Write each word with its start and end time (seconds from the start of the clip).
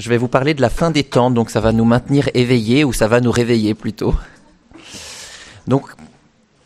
je 0.00 0.08
vais 0.08 0.16
vous 0.16 0.28
parler 0.28 0.54
de 0.54 0.62
la 0.62 0.70
fin 0.70 0.90
des 0.90 1.04
temps, 1.04 1.30
donc 1.30 1.50
ça 1.50 1.60
va 1.60 1.72
nous 1.72 1.84
maintenir 1.84 2.30
éveillés 2.32 2.84
ou 2.84 2.92
ça 2.92 3.06
va 3.06 3.20
nous 3.20 3.30
réveiller 3.30 3.74
plutôt. 3.74 4.14
Donc, 5.66 5.90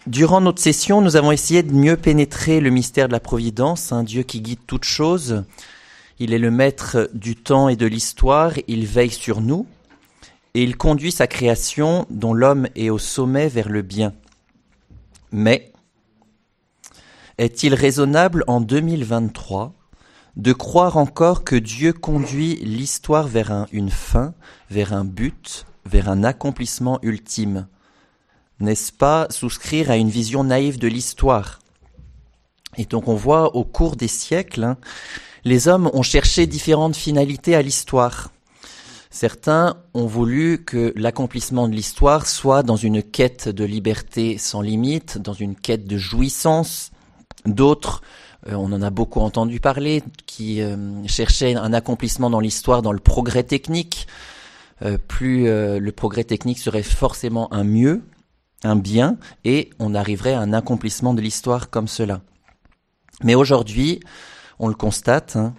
durant 0.07 0.41
notre 0.41 0.62
session, 0.62 1.03
nous 1.03 1.16
avons 1.16 1.32
essayé 1.32 1.64
de 1.64 1.72
mieux 1.72 1.96
pénétrer 1.96 2.60
le 2.60 2.70
mystère 2.70 3.08
de 3.08 3.12
la 3.12 3.20
providence, 3.20 3.90
un 3.90 4.04
Dieu 4.04 4.22
qui 4.22 4.40
guide 4.40 4.60
toutes 4.68 4.84
choses. 4.84 5.44
Il 6.20 6.32
est 6.32 6.38
le 6.38 6.52
maître 6.52 7.10
du 7.12 7.34
temps 7.34 7.68
et 7.68 7.74
de 7.74 7.86
l'histoire, 7.86 8.52
il 8.68 8.86
veille 8.86 9.10
sur 9.10 9.40
nous 9.40 9.66
et 10.54 10.62
il 10.62 10.76
conduit 10.76 11.10
sa 11.10 11.26
création 11.26 12.06
dont 12.10 12.35
l'homme 12.35 12.69
est 12.76 12.88
au 12.88 12.98
sommet 12.98 13.48
vers 13.48 13.69
le 13.69 13.82
bien. 13.82 14.12
Mais 15.32 15.72
est-il 17.38 17.74
raisonnable 17.74 18.45
en 18.46 18.60
2023 18.60 19.73
de 20.37 20.52
croire 20.52 20.96
encore 20.96 21.45
que 21.45 21.56
Dieu 21.56 21.92
conduit 21.92 22.56
l'histoire 22.56 23.28
vers 23.28 23.66
une 23.73 23.91
fin, 23.91 24.34
vers 24.70 24.92
un 24.92 25.05
but, 25.05 25.66
vers 25.84 26.09
un 26.09 26.24
accomplissement 26.24 26.98
ultime. 27.02 27.66
N'est-ce 28.60 28.92
pas 28.92 29.26
souscrire 29.30 29.90
à 29.90 29.96
une 29.96 30.09
vision 30.09 30.45
naïve 30.45 30.78
de 30.78 30.88
l'histoire? 30.88 31.60
Et 32.76 32.84
donc 32.86 33.09
on 33.09 33.14
voit 33.14 33.54
au 33.54 33.64
cours 33.64 33.96
des 33.96 34.09
siècles, 34.09 34.64
hein, 34.64 34.76
les 35.45 35.68
hommes 35.68 35.90
ont 35.92 36.02
cherché 36.02 36.46
différentes 36.46 36.96
finalités 36.96 37.54
à 37.54 37.62
l'histoire. 37.62 38.30
Certains 39.10 39.76
ont 39.92 40.06
voulu 40.06 40.64
que 40.64 40.92
l'accomplissement 40.96 41.68
de 41.68 41.74
l'histoire 41.74 42.26
soit 42.26 42.64
dans 42.64 42.76
une 42.76 43.02
quête 43.02 43.48
de 43.48 43.64
liberté 43.64 44.38
sans 44.38 44.60
limite, 44.60 45.18
dans 45.18 45.34
une 45.34 45.54
quête 45.54 45.87
de 45.87 45.98
jouissance. 45.98 46.90
D'autres 47.46 48.02
on 48.50 48.72
en 48.72 48.82
a 48.82 48.90
beaucoup 48.90 49.20
entendu 49.20 49.60
parler, 49.60 50.02
qui 50.26 50.60
euh, 50.60 50.76
cherchait 51.06 51.54
un 51.54 51.72
accomplissement 51.72 52.30
dans 52.30 52.40
l'histoire, 52.40 52.82
dans 52.82 52.92
le 52.92 52.98
progrès 52.98 53.42
technique. 53.42 54.06
Euh, 54.82 54.98
plus 54.98 55.44
le 55.44 55.92
progrès 55.92 56.24
technique 56.24 56.58
serait 56.58 56.82
forcément 56.82 57.52
un 57.52 57.64
mieux, 57.64 58.02
un 58.64 58.76
bien, 58.76 59.18
et 59.45 59.70
on 59.78 59.95
arriverait 59.95 60.34
à 60.34 60.40
un 60.40 60.52
accomplissement 60.52 61.14
de 61.14 61.20
l'histoire 61.20 61.70
comme 61.70 61.88
cela. 61.88 62.20
Mais 63.23 63.34
aujourd'hui, 63.34 64.01
on 64.58 64.69
le 64.69 64.75
constate, 64.75 65.36
hein, 65.36 65.55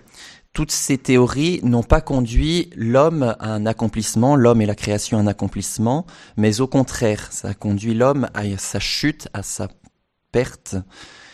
toutes 0.55 0.71
ces 0.71 0.97
théories 0.97 1.59
n'ont 1.63 1.83
pas 1.83 1.99
conduit 1.99 2.69
l'homme 2.75 3.35
à 3.39 3.53
un 3.53 3.65
accomplissement, 3.65 4.37
l'homme 4.37 4.61
et 4.61 4.65
la 4.65 4.73
création 4.73 5.17
à 5.17 5.21
un 5.21 5.27
accomplissement, 5.27 6.05
mais 6.37 6.61
au 6.61 6.67
contraire, 6.67 7.27
ça 7.31 7.49
a 7.49 7.53
conduit 7.53 7.93
l'homme 7.93 8.29
à 8.33 8.43
sa 8.57 8.79
chute, 8.79 9.27
à 9.33 9.43
sa 9.43 9.67
perte, 10.31 10.77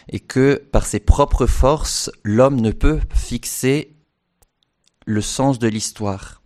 et 0.09 0.19
que 0.19 0.61
par 0.71 0.85
ses 0.85 0.99
propres 0.99 1.45
forces, 1.45 2.11
l'homme 2.23 2.59
ne 2.59 2.71
peut 2.71 2.99
fixer 3.13 3.95
le 5.05 5.21
sens 5.21 5.59
de 5.59 5.67
l'histoire. 5.67 6.41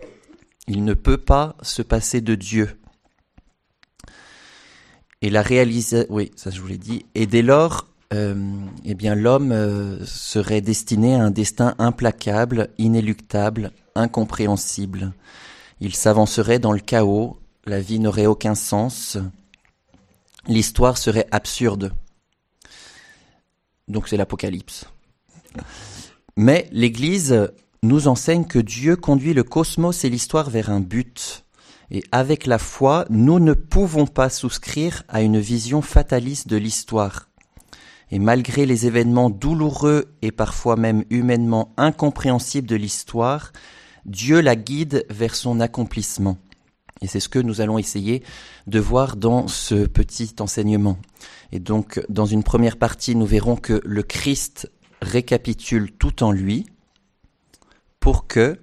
Il 0.68 0.84
ne 0.84 0.94
peut 0.94 1.18
pas 1.18 1.56
se 1.62 1.82
passer 1.82 2.22
de 2.22 2.36
Dieu. 2.36 2.80
Et 5.22 5.30
la 5.30 5.42
réalisation, 5.42 6.08
oui, 6.10 6.32
ça 6.36 6.50
je 6.50 6.62
vous 6.62 6.68
l'ai 6.68 6.78
dit. 6.78 7.06
Et 7.16 7.26
dès 7.26 7.42
lors, 7.42 7.88
euh, 8.14 8.36
eh 8.84 8.94
bien, 8.94 9.16
l'homme 9.16 9.52
euh, 9.52 10.04
serait 10.06 10.62
destiné 10.62 11.16
à 11.16 11.24
un 11.24 11.32
destin 11.32 11.76
implacable, 11.80 12.70
inéluctable, 12.78 13.72
incompréhensible. 13.96 15.14
Il 15.82 15.96
s'avancerait 15.96 16.60
dans 16.60 16.72
le 16.72 16.80
chaos, 16.80 17.38
la 17.66 17.82
vie 17.82 18.00
n'aurait 18.00 18.28
aucun 18.28 18.56
sens, 18.56 19.18
l'histoire 20.48 20.98
serait 20.98 21.28
absurde. 21.32 21.94
Donc 23.88 24.08
c'est 24.08 24.18
l'Apocalypse. 24.18 24.86
Mais 26.38 26.68
l'Église 26.72 27.50
nous 27.84 28.08
enseigne 28.08 28.46
que 28.46 28.60
Dieu 28.60 28.96
conduit 28.96 29.34
le 29.34 29.44
cosmos 29.44 30.04
et 30.04 30.10
l'histoire 30.10 30.50
vers 30.50 30.70
un 30.70 30.80
but. 30.80 31.46
Et 31.92 32.04
avec 32.12 32.48
la 32.48 32.58
foi, 32.58 33.06
nous 33.10 33.40
ne 33.40 33.54
pouvons 33.54 34.08
pas 34.08 34.30
souscrire 34.30 35.04
à 35.08 35.22
une 35.22 35.40
vision 35.40 35.82
fataliste 35.82 36.48
de 36.48 36.58
l'histoire. 36.58 37.30
Et 38.12 38.20
malgré 38.20 38.66
les 38.66 38.88
événements 38.88 39.30
douloureux 39.30 40.16
et 40.22 40.32
parfois 40.32 40.76
même 40.76 41.04
humainement 41.10 41.74
incompréhensibles 41.78 42.68
de 42.68 42.76
l'histoire, 42.76 43.52
Dieu 44.06 44.42
la 44.42 44.56
guide 44.56 45.06
vers 45.10 45.36
son 45.36 45.60
accomplissement. 45.60 46.38
Et 47.02 47.08
c'est 47.08 47.20
ce 47.20 47.30
que 47.30 47.40
nous 47.40 47.62
allons 47.62 47.78
essayer 47.78 48.24
de 48.68 48.80
voir 48.80 49.18
dans 49.18 49.48
ce 49.48 49.86
petit 49.86 50.36
enseignement. 50.40 50.98
Et 51.52 51.60
donc, 51.60 52.02
dans 52.10 52.26
une 52.26 52.44
première 52.44 52.78
partie, 52.78 53.16
nous 53.16 53.26
verrons 53.26 53.58
que 53.58 53.82
le 53.84 54.04
Christ 54.04 54.72
récapitule 55.02 55.92
tout 55.92 56.24
en 56.24 56.32
lui 56.32 56.66
pour 58.00 58.28
que, 58.28 58.60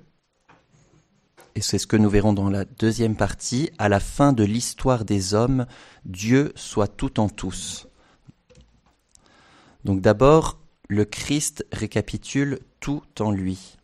et 1.54 1.60
c'est 1.60 1.78
ce 1.78 1.86
que 1.86 1.96
nous 1.96 2.08
verrons 2.08 2.32
dans 2.32 2.48
la 2.48 2.64
deuxième 2.64 3.16
partie, 3.16 3.70
à 3.78 3.88
la 3.88 4.00
fin 4.00 4.32
de 4.32 4.44
l'histoire 4.44 5.04
des 5.04 5.34
hommes, 5.34 5.66
Dieu 6.04 6.52
soit 6.54 6.88
tout 6.88 7.20
en 7.20 7.28
tous. 7.28 7.86
Donc 9.84 10.00
d'abord, 10.00 10.58
le 10.88 11.04
Christ 11.04 11.66
récapitule 11.72 12.60
tout 12.80 13.02
en 13.20 13.30
lui. 13.30 13.76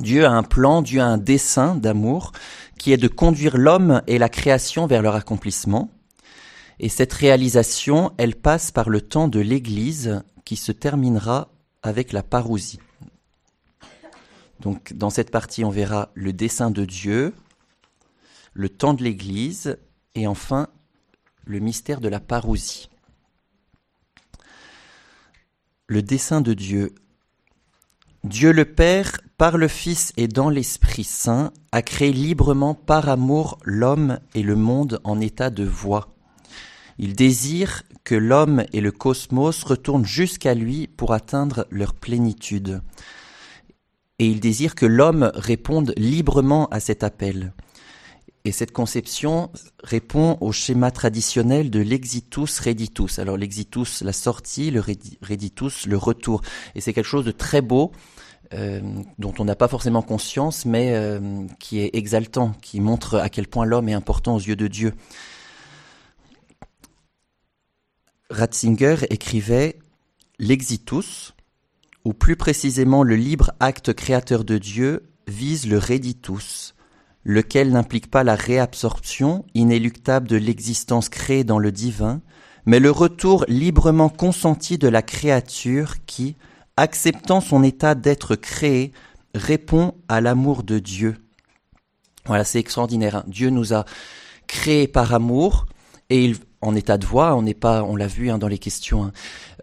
Dieu 0.00 0.24
a 0.24 0.30
un 0.30 0.42
plan, 0.42 0.82
Dieu 0.82 1.00
a 1.00 1.06
un 1.06 1.18
dessein 1.18 1.74
d'amour 1.74 2.32
qui 2.78 2.92
est 2.92 2.96
de 2.96 3.08
conduire 3.08 3.56
l'homme 3.56 4.02
et 4.06 4.18
la 4.18 4.28
création 4.28 4.86
vers 4.86 5.02
leur 5.02 5.14
accomplissement. 5.14 5.90
Et 6.78 6.88
cette 6.88 7.12
réalisation, 7.12 8.12
elle 8.18 8.36
passe 8.36 8.70
par 8.70 8.88
le 8.88 9.00
temps 9.00 9.28
de 9.28 9.40
l'Église 9.40 10.22
qui 10.44 10.56
se 10.56 10.72
terminera 10.72 11.50
avec 11.82 12.12
la 12.12 12.22
parousie. 12.22 12.78
Donc 14.60 14.92
dans 14.92 15.10
cette 15.10 15.30
partie, 15.30 15.64
on 15.64 15.70
verra 15.70 16.10
le 16.14 16.32
dessein 16.32 16.70
de 16.70 16.84
Dieu, 16.84 17.34
le 18.54 18.68
temps 18.68 18.94
de 18.94 19.02
l'Église 19.02 19.78
et 20.14 20.26
enfin 20.26 20.68
le 21.44 21.60
mystère 21.60 22.00
de 22.00 22.08
la 22.08 22.20
parousie. 22.20 22.90
Le 25.86 26.02
dessein 26.02 26.40
de 26.40 26.54
Dieu. 26.54 26.94
Dieu 28.24 28.52
le 28.52 28.64
Père, 28.64 29.20
par 29.38 29.56
le 29.56 29.68
Fils 29.68 30.12
et 30.16 30.26
dans 30.26 30.50
l'Esprit 30.50 31.04
Saint, 31.04 31.52
a 31.70 31.80
créé 31.80 32.12
librement 32.12 32.74
par 32.74 33.08
amour 33.08 33.58
l'homme 33.62 34.18
et 34.34 34.42
le 34.42 34.56
monde 34.56 35.00
en 35.04 35.20
état 35.20 35.48
de 35.48 35.62
voie. 35.62 36.16
Il 36.98 37.14
désire 37.14 37.84
que 38.02 38.16
l'homme 38.16 38.64
et 38.72 38.80
le 38.80 38.90
cosmos 38.90 39.62
retournent 39.62 40.04
jusqu'à 40.04 40.54
lui 40.54 40.88
pour 40.88 41.12
atteindre 41.12 41.68
leur 41.70 41.94
plénitude. 41.94 42.82
Et 44.18 44.26
il 44.26 44.40
désire 44.40 44.74
que 44.74 44.86
l'homme 44.86 45.30
réponde 45.34 45.94
librement 45.96 46.66
à 46.70 46.80
cet 46.80 47.04
appel. 47.04 47.52
Et 48.44 48.50
cette 48.50 48.72
conception 48.72 49.52
répond 49.84 50.36
au 50.40 50.50
schéma 50.50 50.90
traditionnel 50.90 51.70
de 51.70 51.78
l'exitus 51.78 52.58
reditus. 52.58 53.20
Alors 53.20 53.36
l'exitus, 53.36 54.02
la 54.02 54.12
sortie, 54.12 54.72
le 54.72 54.80
reditus, 54.80 55.86
le 55.86 55.96
retour. 55.96 56.42
Et 56.74 56.80
c'est 56.80 56.92
quelque 56.92 57.06
chose 57.06 57.24
de 57.24 57.30
très 57.30 57.62
beau, 57.62 57.92
euh, 58.54 58.80
dont 59.18 59.34
on 59.38 59.44
n'a 59.44 59.54
pas 59.54 59.68
forcément 59.68 60.02
conscience, 60.02 60.64
mais 60.64 60.94
euh, 60.94 61.46
qui 61.58 61.80
est 61.80 61.90
exaltant, 61.94 62.52
qui 62.62 62.80
montre 62.80 63.16
à 63.18 63.28
quel 63.28 63.46
point 63.46 63.66
l'homme 63.66 63.88
est 63.88 63.94
important 63.94 64.36
aux 64.36 64.40
yeux 64.40 64.56
de 64.56 64.68
Dieu. 64.68 64.94
Ratzinger 68.30 68.96
écrivait 69.10 69.78
L'exitus, 70.38 71.34
ou 72.04 72.14
plus 72.14 72.36
précisément 72.36 73.02
le 73.02 73.16
libre 73.16 73.52
acte 73.60 73.92
créateur 73.92 74.44
de 74.44 74.56
Dieu, 74.56 75.10
vise 75.26 75.68
le 75.68 75.78
reditus, 75.78 76.74
lequel 77.24 77.70
n'implique 77.72 78.10
pas 78.10 78.24
la 78.24 78.34
réabsorption 78.34 79.44
inéluctable 79.54 80.28
de 80.28 80.36
l'existence 80.36 81.08
créée 81.08 81.44
dans 81.44 81.58
le 81.58 81.72
divin, 81.72 82.22
mais 82.64 82.80
le 82.80 82.90
retour 82.90 83.44
librement 83.48 84.08
consenti 84.08 84.78
de 84.78 84.88
la 84.88 85.02
créature 85.02 85.96
qui, 86.06 86.36
acceptant 86.78 87.40
son 87.40 87.62
état 87.62 87.94
d'être 87.94 88.36
créé, 88.36 88.92
répond 89.34 89.94
à 90.08 90.20
l'amour 90.20 90.62
de 90.62 90.78
Dieu. 90.78 91.16
Voilà, 92.26 92.44
c'est 92.44 92.58
extraordinaire. 92.58 93.16
Hein. 93.16 93.24
Dieu 93.26 93.50
nous 93.50 93.74
a 93.74 93.84
créés 94.46 94.88
par 94.88 95.12
amour 95.12 95.66
et 96.10 96.24
il 96.24 96.36
en 96.60 96.74
état 96.74 96.98
de 96.98 97.06
voix. 97.06 97.34
On 97.34 97.42
n'est 97.42 97.54
pas, 97.54 97.82
on 97.82 97.96
l'a 97.96 98.06
vu 98.06 98.30
hein, 98.30 98.38
dans 98.38 98.48
les 98.48 98.58
questions, 98.58 99.04
hein, 99.04 99.12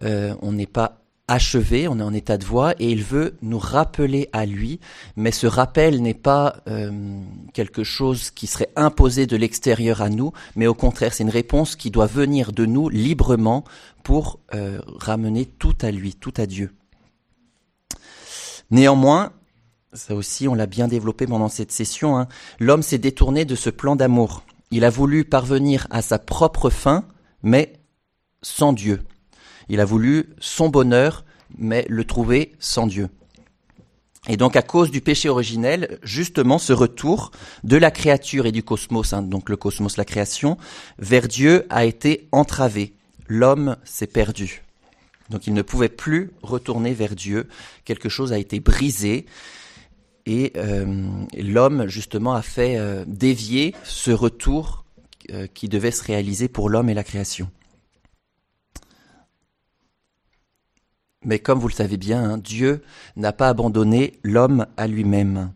euh, 0.04 0.36
on 0.42 0.52
n'est 0.52 0.68
pas 0.68 1.02
achevé, 1.28 1.88
on 1.88 2.00
est 2.00 2.04
en 2.04 2.14
état 2.14 2.38
de 2.38 2.46
voix 2.46 2.74
et 2.80 2.92
il 2.92 3.04
veut 3.04 3.36
nous 3.42 3.58
rappeler 3.58 4.30
à 4.32 4.46
lui, 4.46 4.80
mais 5.16 5.32
ce 5.32 5.48
rappel 5.48 6.02
n'est 6.02 6.14
pas 6.14 6.58
euh, 6.68 6.92
quelque 7.54 7.84
chose 7.84 8.30
qui 8.30 8.46
serait 8.46 8.70
imposé 8.76 9.26
de 9.26 9.36
l'extérieur 9.36 10.04
à 10.04 10.10
nous, 10.10 10.34
mais 10.56 10.68
au 10.68 10.76
contraire 10.76 11.14
c'est 11.14 11.24
une 11.24 11.30
réponse 11.32 11.76
qui 11.76 11.90
doit 11.90 12.06
venir 12.06 12.52
de 12.52 12.68
nous 12.68 12.90
librement 12.90 13.64
pour 14.04 14.40
euh, 14.54 14.80
ramener 15.00 15.46
tout 15.46 15.76
à 15.82 15.90
lui, 15.90 16.14
tout 16.14 16.34
à 16.38 16.46
Dieu. 16.46 16.72
Néanmoins, 18.72 19.32
ça 19.94 20.16
aussi 20.16 20.48
on 20.48 20.56
l'a 20.56 20.66
bien 20.66 20.88
développé 20.88 21.28
pendant 21.28 21.50
cette 21.50 21.72
session, 21.72 22.18
hein, 22.18 22.28
l'homme 22.60 22.84
s'est 22.84 22.98
détourné 22.98 23.46
de 23.46 23.56
ce 23.56 23.70
plan 23.70 23.96
d'amour. 23.96 24.44
Il 24.72 24.84
a 24.84 24.90
voulu 24.90 25.24
parvenir 25.24 25.88
à 25.90 26.02
sa 26.02 26.20
propre 26.20 26.70
fin, 26.70 27.06
mais 27.44 27.74
sans 28.42 28.74
Dieu. 28.74 29.02
Il 29.70 29.80
a 29.80 29.86
voulu 29.86 30.34
son 30.40 30.70
bonheur, 30.70 31.26
mais 31.58 31.86
le 31.90 32.04
trouver 32.04 32.54
sans 32.60 32.88
Dieu. 32.88 33.10
Et 34.28 34.38
donc 34.38 34.56
à 34.56 34.64
cause 34.64 34.90
du 34.90 35.02
péché 35.02 35.30
originel, 35.30 36.00
justement 36.04 36.58
ce 36.58 36.74
retour 36.74 37.32
de 37.64 37.78
la 37.78 37.92
créature 37.92 38.48
et 38.48 38.52
du 38.52 38.64
cosmos, 38.64 39.14
hein, 39.14 39.22
donc 39.22 39.50
le 39.50 39.58
cosmos, 39.58 39.98
la 39.98 40.06
création, 40.06 40.58
vers 40.98 41.28
Dieu 41.28 41.68
a 41.70 41.86
été 41.86 42.28
entravé. 42.32 42.96
L'homme 43.28 43.78
s'est 43.84 44.08
perdu. 44.08 44.65
Donc 45.30 45.48
il 45.48 45.54
ne 45.54 45.62
pouvait 45.62 45.90
plus 45.90 46.32
retourner 46.42 46.94
vers 46.94 47.16
Dieu. 47.16 47.48
Quelque 47.84 48.10
chose 48.10 48.34
a 48.34 48.38
été 48.38 48.60
brisé. 48.60 49.26
Et 50.26 50.54
euh, 50.58 51.08
l'homme, 51.38 51.88
justement, 51.88 52.34
a 52.34 52.42
fait 52.42 52.78
euh, 52.78 53.04
dévier 53.08 53.76
ce 53.84 54.12
retour 54.12 54.86
euh, 55.32 55.48
qui 55.48 55.70
devait 55.70 55.92
se 55.92 56.04
réaliser 56.04 56.48
pour 56.48 56.70
l'homme 56.70 56.90
et 56.90 56.94
la 56.94 57.04
création. 57.04 57.50
Mais 61.24 61.40
comme 61.40 61.60
vous 61.60 61.68
le 61.68 61.74
savez 61.74 61.98
bien, 61.98 62.24
hein, 62.24 62.38
Dieu 62.38 62.84
n'a 63.16 63.34
pas 63.34 63.50
abandonné 63.50 64.20
l'homme 64.24 64.68
à 64.78 64.88
lui-même. 64.88 65.52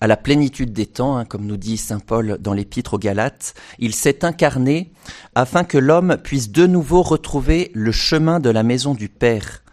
À 0.00 0.06
la 0.06 0.16
plénitude 0.16 0.72
des 0.72 0.86
temps, 0.86 1.16
hein, 1.16 1.24
comme 1.24 1.44
nous 1.44 1.56
dit 1.56 1.76
Saint 1.76 1.98
Paul 1.98 2.38
dans 2.40 2.52
l'Épître 2.52 2.94
aux 2.94 2.98
Galates, 2.98 3.54
il 3.80 3.94
s'est 3.94 4.24
incarné 4.24 4.92
afin 5.34 5.64
que 5.64 5.78
l'homme 5.78 6.18
puisse 6.22 6.52
de 6.52 6.66
nouveau 6.68 7.02
retrouver 7.02 7.72
le 7.74 7.90
chemin 7.90 8.38
de 8.38 8.50
la 8.50 8.62
maison 8.62 8.94
du 8.94 9.08
Père. 9.08 9.64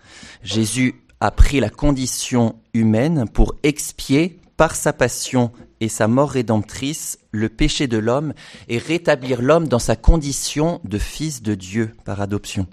Jésus 0.41 1.03
a 1.19 1.29
pris 1.29 1.59
la 1.59 1.69
condition 1.69 2.55
humaine 2.73 3.25
pour 3.31 3.55
expier 3.61 4.39
par 4.57 4.75
sa 4.75 4.93
passion 4.93 5.51
et 5.79 5.89
sa 5.89 6.07
mort 6.07 6.31
rédemptrice 6.31 7.19
le 7.31 7.49
péché 7.49 7.87
de 7.87 7.97
l'homme 7.97 8.33
et 8.67 8.79
rétablir 8.79 9.43
l'homme 9.43 9.67
dans 9.67 9.79
sa 9.79 9.95
condition 9.95 10.81
de 10.83 10.97
fils 10.97 11.43
de 11.43 11.53
Dieu 11.53 11.93
par 12.03 12.21
adoption. 12.21 12.65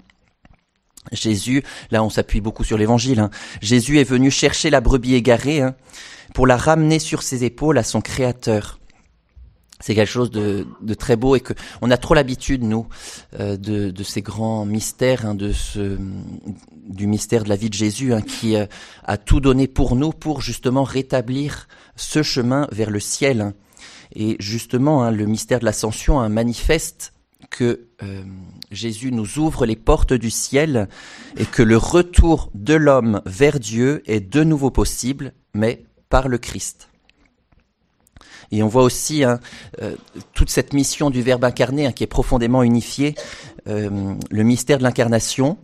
Jésus, 1.11 1.63
là 1.91 2.03
on 2.03 2.09
s'appuie 2.09 2.41
beaucoup 2.41 2.63
sur 2.63 2.77
l'évangile, 2.77 3.19
hein. 3.19 3.29
Jésus 3.61 3.99
est 3.99 4.03
venu 4.03 4.31
chercher 4.31 4.69
la 4.69 4.81
brebis 4.81 5.15
égarée 5.15 5.61
hein, 5.61 5.75
pour 6.33 6.47
la 6.47 6.57
ramener 6.57 6.99
sur 6.99 7.23
ses 7.23 7.43
épaules 7.43 7.77
à 7.77 7.83
son 7.83 8.01
Créateur. 8.01 8.79
C'est 9.79 9.95
quelque 9.95 10.09
chose 10.09 10.31
de, 10.31 10.65
très 10.97 11.17
beau 11.17 11.35
et 11.35 11.41
que 11.41 11.51
on 11.81 11.91
a 11.91 11.97
trop 11.97 12.13
l'habitude 12.13 12.63
nous 12.63 12.87
euh, 13.37 13.57
de, 13.57 14.03
ces 14.03 14.21
grands 14.21 14.65
mystères, 14.65 15.25
hein, 15.25 15.35
de 15.35 15.51
du 16.87 17.07
mystère 17.07 17.43
de 17.43 17.49
la 17.49 17.57
vie 17.57 17.69
de 17.69 17.73
Jésus 17.73 18.13
qui 18.25 18.55
euh, 18.55 18.65
a 19.03 19.17
tout 19.17 19.41
donné 19.41 19.67
pour 19.67 19.97
nous 19.97 20.11
pour 20.11 20.41
justement 20.41 20.83
rétablir 20.83 21.67
ce 21.97 22.23
chemin 22.23 22.67
vers 22.71 22.89
le 22.89 23.01
ciel. 23.01 23.53
Et 24.15 24.37
justement, 24.39 25.09
le 25.09 25.25
mystère 25.25 25.59
de 25.59 25.65
l'ascension 25.65 26.29
manifeste 26.29 27.13
que 27.53 27.85
euh, 28.01 28.23
Jésus 28.71 29.11
nous 29.11 29.37
ouvre 29.37 29.67
les 29.67 29.75
portes 29.75 30.13
du 30.13 30.31
ciel 30.31 30.89
et 31.37 31.45
que 31.45 31.61
le 31.61 31.77
retour 31.77 32.49
de 32.55 32.73
l'homme 32.73 33.21
vers 33.27 33.59
Dieu 33.59 34.01
est 34.07 34.19
de 34.19 34.43
nouveau 34.43 34.71
possible, 34.71 35.33
mais 35.53 35.85
par 36.09 36.27
le 36.27 36.39
Christ. 36.39 36.89
Et 38.51 38.63
on 38.63 38.67
voit 38.67 38.81
aussi 38.81 39.23
hein, 39.23 39.39
euh, 39.81 39.95
toute 40.33 40.49
cette 40.49 40.73
mission 40.73 41.11
du 41.11 41.21
Verbe 41.21 41.45
incarné 41.45 41.85
hein, 41.85 41.91
qui 41.91 42.03
est 42.03 42.07
profondément 42.07 42.63
unifiée. 42.63 43.13
Euh, 43.67 44.15
le 44.31 44.43
mystère 44.43 44.79
de 44.79 44.83
l'incarnation 44.83 45.59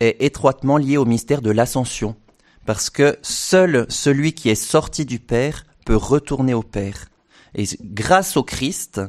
est 0.00 0.16
étroitement 0.20 0.78
lié 0.78 0.96
au 0.96 1.04
mystère 1.04 1.42
de 1.42 1.50
l'ascension, 1.50 2.16
parce 2.64 2.88
que 2.88 3.18
seul 3.20 3.84
celui 3.90 4.32
qui 4.32 4.48
est 4.48 4.54
sorti 4.54 5.04
du 5.04 5.18
Père 5.18 5.66
peut 5.84 5.96
retourner 5.96 6.54
au 6.54 6.62
Père. 6.62 7.11
Et 7.54 7.64
grâce 7.82 8.36
au 8.36 8.42
Christ, 8.42 9.00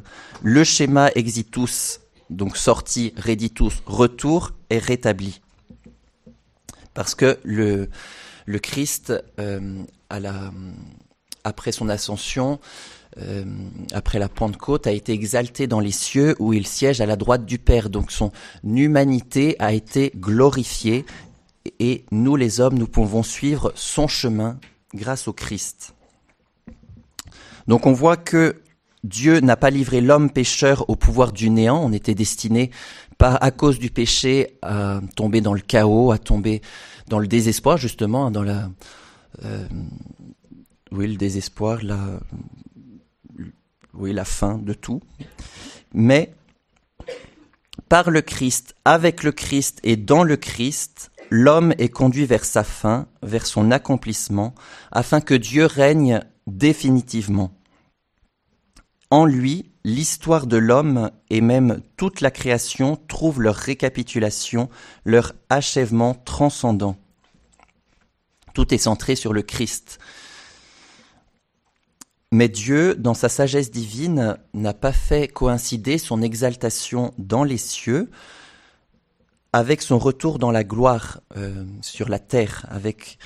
le 0.42 0.64
schéma 0.64 1.10
exitus, 1.14 2.00
donc 2.30 2.56
sorti, 2.56 3.14
reditus, 3.16 3.82
retour, 3.86 4.52
est 4.70 4.78
rétabli. 4.78 5.40
Parce 6.92 7.14
que 7.14 7.38
le, 7.44 7.88
Christ, 8.62 9.12
euh, 9.40 9.82
après 11.42 11.72
son 11.72 11.88
ascension, 11.88 12.60
euh, 13.18 13.44
après 13.92 14.18
la 14.18 14.28
Pentecôte, 14.28 14.86
a 14.86 14.92
été 14.92 15.12
exalté 15.12 15.66
dans 15.66 15.80
les 15.80 15.92
cieux 15.92 16.34
où 16.38 16.52
il 16.52 16.66
siège 16.66 17.00
à 17.00 17.06
la 17.06 17.16
droite 17.16 17.44
du 17.44 17.58
Père. 17.58 17.90
Donc 17.90 18.10
son 18.10 18.32
humanité 18.64 19.56
a 19.58 19.72
été 19.72 20.12
glorifiée 20.16 21.04
et 21.78 22.04
nous 22.10 22.36
les 22.36 22.60
hommes, 22.60 22.78
nous 22.78 22.88
pouvons 22.88 23.22
suivre 23.22 23.72
son 23.74 24.08
chemin 24.08 24.58
grâce 24.94 25.28
au 25.28 25.32
Christ. 25.32 25.94
Donc 27.66 27.86
on 27.86 27.92
voit 27.92 28.16
que 28.16 28.56
Dieu 29.04 29.40
n'a 29.40 29.56
pas 29.56 29.70
livré 29.70 30.00
l'homme 30.00 30.30
pécheur 30.30 30.88
au 30.88 30.96
pouvoir 30.96 31.32
du 31.32 31.50
néant. 31.50 31.78
On 31.82 31.92
était 31.92 32.14
destiné, 32.14 32.70
pas 33.18 33.34
à 33.34 33.50
cause 33.50 33.78
du 33.78 33.90
péché, 33.90 34.58
à 34.62 35.00
tomber 35.14 35.42
dans 35.42 35.54
le 35.54 35.60
chaos, 35.60 36.10
à 36.10 36.18
tomber 36.18 36.62
dans 37.08 37.18
le 37.18 37.26
désespoir, 37.26 37.76
justement, 37.76 38.30
dans 38.30 38.42
la, 38.42 38.70
euh, 39.44 39.66
oui, 40.90 41.08
le 41.08 41.16
désespoir, 41.16 41.80
la, 41.82 41.98
oui, 43.92 44.12
la 44.12 44.24
fin 44.24 44.58
de 44.58 44.72
tout. 44.72 45.02
Mais 45.92 46.32
par 47.88 48.10
le 48.10 48.22
Christ, 48.22 48.74
avec 48.84 49.22
le 49.22 49.32
Christ 49.32 49.80
et 49.82 49.96
dans 49.96 50.24
le 50.24 50.36
Christ, 50.36 51.10
l'homme 51.30 51.74
est 51.78 51.90
conduit 51.90 52.24
vers 52.24 52.44
sa 52.44 52.64
fin, 52.64 53.06
vers 53.22 53.46
son 53.46 53.70
accomplissement, 53.70 54.54
afin 54.92 55.20
que 55.20 55.34
Dieu 55.34 55.66
règne 55.66 56.22
définitivement. 56.46 57.52
En 59.10 59.26
lui, 59.26 59.70
l'histoire 59.84 60.46
de 60.46 60.56
l'homme 60.56 61.10
et 61.30 61.40
même 61.40 61.80
toute 61.96 62.20
la 62.20 62.30
création 62.30 62.96
trouvent 63.08 63.40
leur 63.40 63.54
récapitulation, 63.54 64.68
leur 65.04 65.32
achèvement 65.50 66.14
transcendant. 66.14 66.96
Tout 68.54 68.72
est 68.72 68.78
centré 68.78 69.16
sur 69.16 69.32
le 69.32 69.42
Christ. 69.42 69.98
Mais 72.32 72.48
Dieu, 72.48 72.96
dans 72.96 73.14
sa 73.14 73.28
sagesse 73.28 73.70
divine, 73.70 74.36
n'a 74.54 74.74
pas 74.74 74.92
fait 74.92 75.28
coïncider 75.28 75.98
son 75.98 76.20
exaltation 76.22 77.14
dans 77.18 77.44
les 77.44 77.58
cieux 77.58 78.10
avec 79.52 79.82
son 79.82 80.00
retour 80.00 80.40
dans 80.40 80.50
la 80.50 80.64
gloire 80.64 81.20
euh, 81.36 81.64
sur 81.80 82.08
la 82.08 82.18
terre, 82.18 82.66
avec 82.70 83.18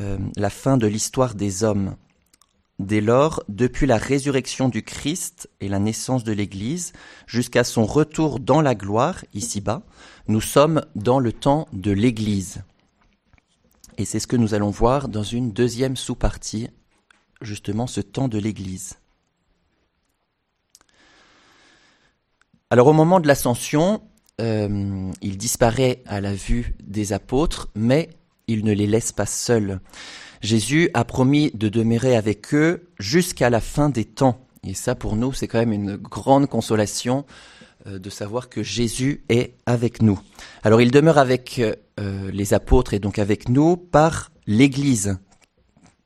euh, 0.00 0.18
la 0.36 0.50
fin 0.50 0.78
de 0.78 0.88
l'histoire 0.88 1.36
des 1.36 1.62
hommes. 1.62 1.94
Dès 2.78 3.00
lors, 3.00 3.42
depuis 3.48 3.86
la 3.86 3.96
résurrection 3.96 4.68
du 4.68 4.82
Christ 4.82 5.48
et 5.60 5.68
la 5.68 5.78
naissance 5.78 6.24
de 6.24 6.32
l'Église, 6.32 6.92
jusqu'à 7.26 7.64
son 7.64 7.86
retour 7.86 8.38
dans 8.38 8.60
la 8.60 8.74
gloire, 8.74 9.24
ici-bas, 9.32 9.82
nous 10.28 10.42
sommes 10.42 10.84
dans 10.94 11.18
le 11.18 11.32
temps 11.32 11.68
de 11.72 11.90
l'Église. 11.90 12.62
Et 13.96 14.04
c'est 14.04 14.20
ce 14.20 14.26
que 14.26 14.36
nous 14.36 14.52
allons 14.52 14.70
voir 14.70 15.08
dans 15.08 15.22
une 15.22 15.52
deuxième 15.52 15.96
sous-partie, 15.96 16.68
justement 17.40 17.86
ce 17.86 18.02
temps 18.02 18.28
de 18.28 18.38
l'Église. 18.38 18.98
Alors 22.68 22.88
au 22.88 22.92
moment 22.92 23.20
de 23.20 23.26
l'ascension, 23.26 24.02
euh, 24.40 25.10
il 25.22 25.38
disparaît 25.38 26.02
à 26.04 26.20
la 26.20 26.34
vue 26.34 26.74
des 26.82 27.14
apôtres, 27.14 27.70
mais 27.74 28.10
il 28.48 28.64
ne 28.64 28.72
les 28.72 28.86
laisse 28.86 29.12
pas 29.12 29.24
seuls. 29.24 29.80
Jésus 30.46 30.90
a 30.94 31.04
promis 31.04 31.50
de 31.54 31.68
demeurer 31.68 32.16
avec 32.16 32.54
eux 32.54 32.88
jusqu'à 32.98 33.50
la 33.50 33.60
fin 33.60 33.90
des 33.90 34.04
temps. 34.04 34.46
Et 34.64 34.74
ça, 34.74 34.94
pour 34.94 35.16
nous, 35.16 35.32
c'est 35.32 35.48
quand 35.48 35.58
même 35.58 35.72
une 35.72 35.96
grande 35.96 36.46
consolation 36.46 37.26
euh, 37.86 37.98
de 37.98 38.10
savoir 38.10 38.48
que 38.48 38.62
Jésus 38.62 39.24
est 39.28 39.54
avec 39.66 40.02
nous. 40.02 40.20
Alors, 40.62 40.80
il 40.80 40.92
demeure 40.92 41.18
avec 41.18 41.60
euh, 41.60 42.30
les 42.30 42.54
apôtres 42.54 42.94
et 42.94 43.00
donc 43.00 43.18
avec 43.18 43.48
nous 43.48 43.76
par 43.76 44.30
l'Église, 44.46 45.18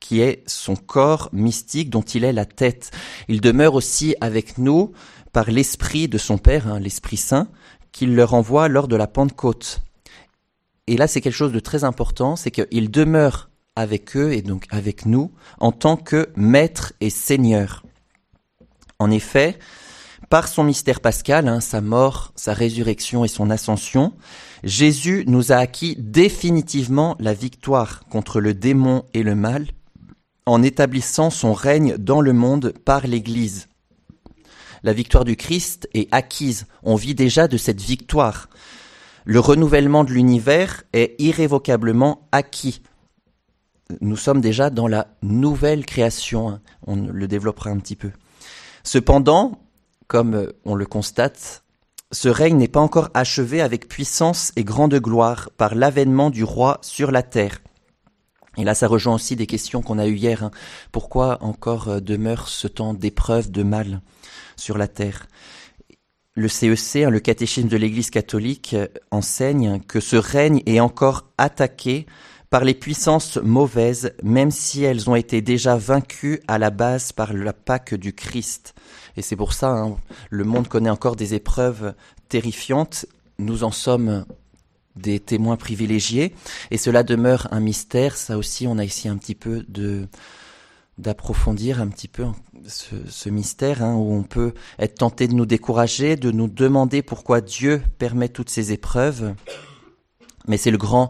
qui 0.00 0.22
est 0.22 0.42
son 0.46 0.74
corps 0.74 1.28
mystique 1.32 1.90
dont 1.90 2.00
il 2.00 2.24
est 2.24 2.32
la 2.32 2.46
tête. 2.46 2.90
Il 3.28 3.42
demeure 3.42 3.74
aussi 3.74 4.16
avec 4.22 4.56
nous 4.56 4.92
par 5.32 5.50
l'Esprit 5.50 6.08
de 6.08 6.16
son 6.16 6.38
Père, 6.38 6.66
hein, 6.66 6.80
l'Esprit 6.80 7.18
Saint, 7.18 7.48
qu'il 7.92 8.14
leur 8.14 8.32
envoie 8.32 8.68
lors 8.68 8.88
de 8.88 8.96
la 8.96 9.06
Pentecôte. 9.06 9.82
Et 10.86 10.96
là, 10.96 11.06
c'est 11.06 11.20
quelque 11.20 11.34
chose 11.34 11.52
de 11.52 11.60
très 11.60 11.84
important, 11.84 12.36
c'est 12.36 12.50
qu'il 12.50 12.90
demeure 12.90 13.49
avec 13.80 14.16
eux 14.16 14.32
et 14.32 14.42
donc 14.42 14.66
avec 14.70 15.06
nous 15.06 15.32
en 15.58 15.72
tant 15.72 15.96
que 15.96 16.28
Maître 16.36 16.92
et 17.00 17.10
Seigneur. 17.10 17.84
En 18.98 19.10
effet, 19.10 19.58
par 20.28 20.46
son 20.46 20.62
mystère 20.62 21.00
pascal, 21.00 21.48
hein, 21.48 21.60
sa 21.60 21.80
mort, 21.80 22.32
sa 22.36 22.52
résurrection 22.52 23.24
et 23.24 23.28
son 23.28 23.50
ascension, 23.50 24.12
Jésus 24.62 25.24
nous 25.26 25.50
a 25.50 25.56
acquis 25.56 25.96
définitivement 25.98 27.16
la 27.18 27.34
victoire 27.34 28.04
contre 28.10 28.40
le 28.40 28.54
démon 28.54 29.04
et 29.14 29.22
le 29.22 29.34
mal 29.34 29.66
en 30.46 30.62
établissant 30.62 31.30
son 31.30 31.52
règne 31.52 31.96
dans 31.96 32.20
le 32.20 32.32
monde 32.32 32.72
par 32.84 33.06
l'Église. 33.06 33.68
La 34.82 34.92
victoire 34.92 35.24
du 35.24 35.36
Christ 35.36 35.88
est 35.94 36.08
acquise, 36.12 36.66
on 36.82 36.94
vit 36.94 37.14
déjà 37.14 37.48
de 37.48 37.56
cette 37.56 37.80
victoire. 37.80 38.48
Le 39.24 39.40
renouvellement 39.40 40.04
de 40.04 40.12
l'univers 40.12 40.84
est 40.92 41.14
irrévocablement 41.18 42.28
acquis 42.32 42.82
nous 44.00 44.16
sommes 44.16 44.40
déjà 44.40 44.70
dans 44.70 44.88
la 44.88 45.08
nouvelle 45.22 45.86
création. 45.86 46.50
Hein. 46.50 46.60
On 46.86 46.96
le 46.96 47.28
développera 47.28 47.70
un 47.70 47.78
petit 47.78 47.96
peu. 47.96 48.10
Cependant, 48.82 49.60
comme 50.06 50.34
euh, 50.34 50.52
on 50.64 50.74
le 50.74 50.86
constate, 50.86 51.62
ce 52.12 52.28
règne 52.28 52.56
n'est 52.56 52.68
pas 52.68 52.80
encore 52.80 53.10
achevé 53.14 53.60
avec 53.60 53.88
puissance 53.88 54.52
et 54.56 54.64
grande 54.64 54.94
gloire 54.96 55.50
par 55.56 55.74
l'avènement 55.74 56.30
du 56.30 56.42
roi 56.42 56.78
sur 56.82 57.12
la 57.12 57.22
terre. 57.22 57.60
Et 58.56 58.64
là, 58.64 58.74
ça 58.74 58.88
rejoint 58.88 59.14
aussi 59.14 59.36
des 59.36 59.46
questions 59.46 59.80
qu'on 59.80 59.98
a 59.98 60.08
eues 60.08 60.16
hier. 60.16 60.42
Hein. 60.42 60.50
Pourquoi 60.90 61.38
encore 61.42 61.88
euh, 61.88 62.00
demeure 62.00 62.48
ce 62.48 62.66
temps 62.66 62.94
d'épreuve, 62.94 63.50
de 63.50 63.62
mal 63.62 64.00
sur 64.56 64.76
la 64.76 64.88
terre? 64.88 65.26
Le 66.34 66.48
CEC, 66.48 66.96
e 66.96 67.06
hein, 67.06 67.10
le 67.10 67.20
catéchisme 67.20 67.68
de 67.68 67.76
l'Église 67.76 68.10
catholique, 68.10 68.74
euh, 68.74 68.88
enseigne 69.10 69.80
que 69.80 70.00
ce 70.00 70.16
règne 70.16 70.62
est 70.66 70.80
encore 70.80 71.26
attaqué 71.38 72.06
par 72.50 72.64
les 72.64 72.74
puissances 72.74 73.36
mauvaises, 73.38 74.12
même 74.24 74.50
si 74.50 74.82
elles 74.82 75.08
ont 75.08 75.14
été 75.14 75.40
déjà 75.40 75.76
vaincues 75.76 76.40
à 76.48 76.58
la 76.58 76.70
base 76.70 77.12
par 77.12 77.32
la 77.32 77.52
Pâque 77.52 77.94
du 77.94 78.12
Christ. 78.12 78.74
Et 79.16 79.22
c'est 79.22 79.36
pour 79.36 79.52
ça, 79.52 79.70
hein, 79.70 79.96
le 80.30 80.44
monde 80.44 80.66
connaît 80.66 80.90
encore 80.90 81.14
des 81.14 81.34
épreuves 81.34 81.94
terrifiantes. 82.28 83.06
Nous 83.38 83.62
en 83.62 83.70
sommes 83.70 84.26
des 84.96 85.20
témoins 85.20 85.56
privilégiés, 85.56 86.34
et 86.72 86.76
cela 86.76 87.04
demeure 87.04 87.46
un 87.52 87.60
mystère. 87.60 88.16
Ça 88.16 88.36
aussi, 88.36 88.66
on 88.66 88.78
a 88.78 88.84
ici 88.84 89.08
un 89.08 89.16
petit 89.16 89.36
peu 89.36 89.64
de 89.68 90.08
d'approfondir 90.98 91.80
un 91.80 91.88
petit 91.88 92.08
peu 92.08 92.26
ce, 92.66 93.30
mystère, 93.30 93.82
hein, 93.82 93.94
où 93.94 94.12
on 94.12 94.22
peut 94.22 94.52
être 94.78 94.96
tenté 94.96 95.28
de 95.28 95.32
nous 95.32 95.46
décourager, 95.46 96.16
de 96.16 96.30
nous 96.30 96.46
demander 96.46 97.00
pourquoi 97.00 97.40
Dieu 97.40 97.82
permet 97.96 98.28
toutes 98.28 98.50
ces 98.50 98.72
épreuves. 98.72 99.34
Mais 100.46 100.58
c'est 100.58 100.70
le 100.70 100.76
grand 100.76 101.08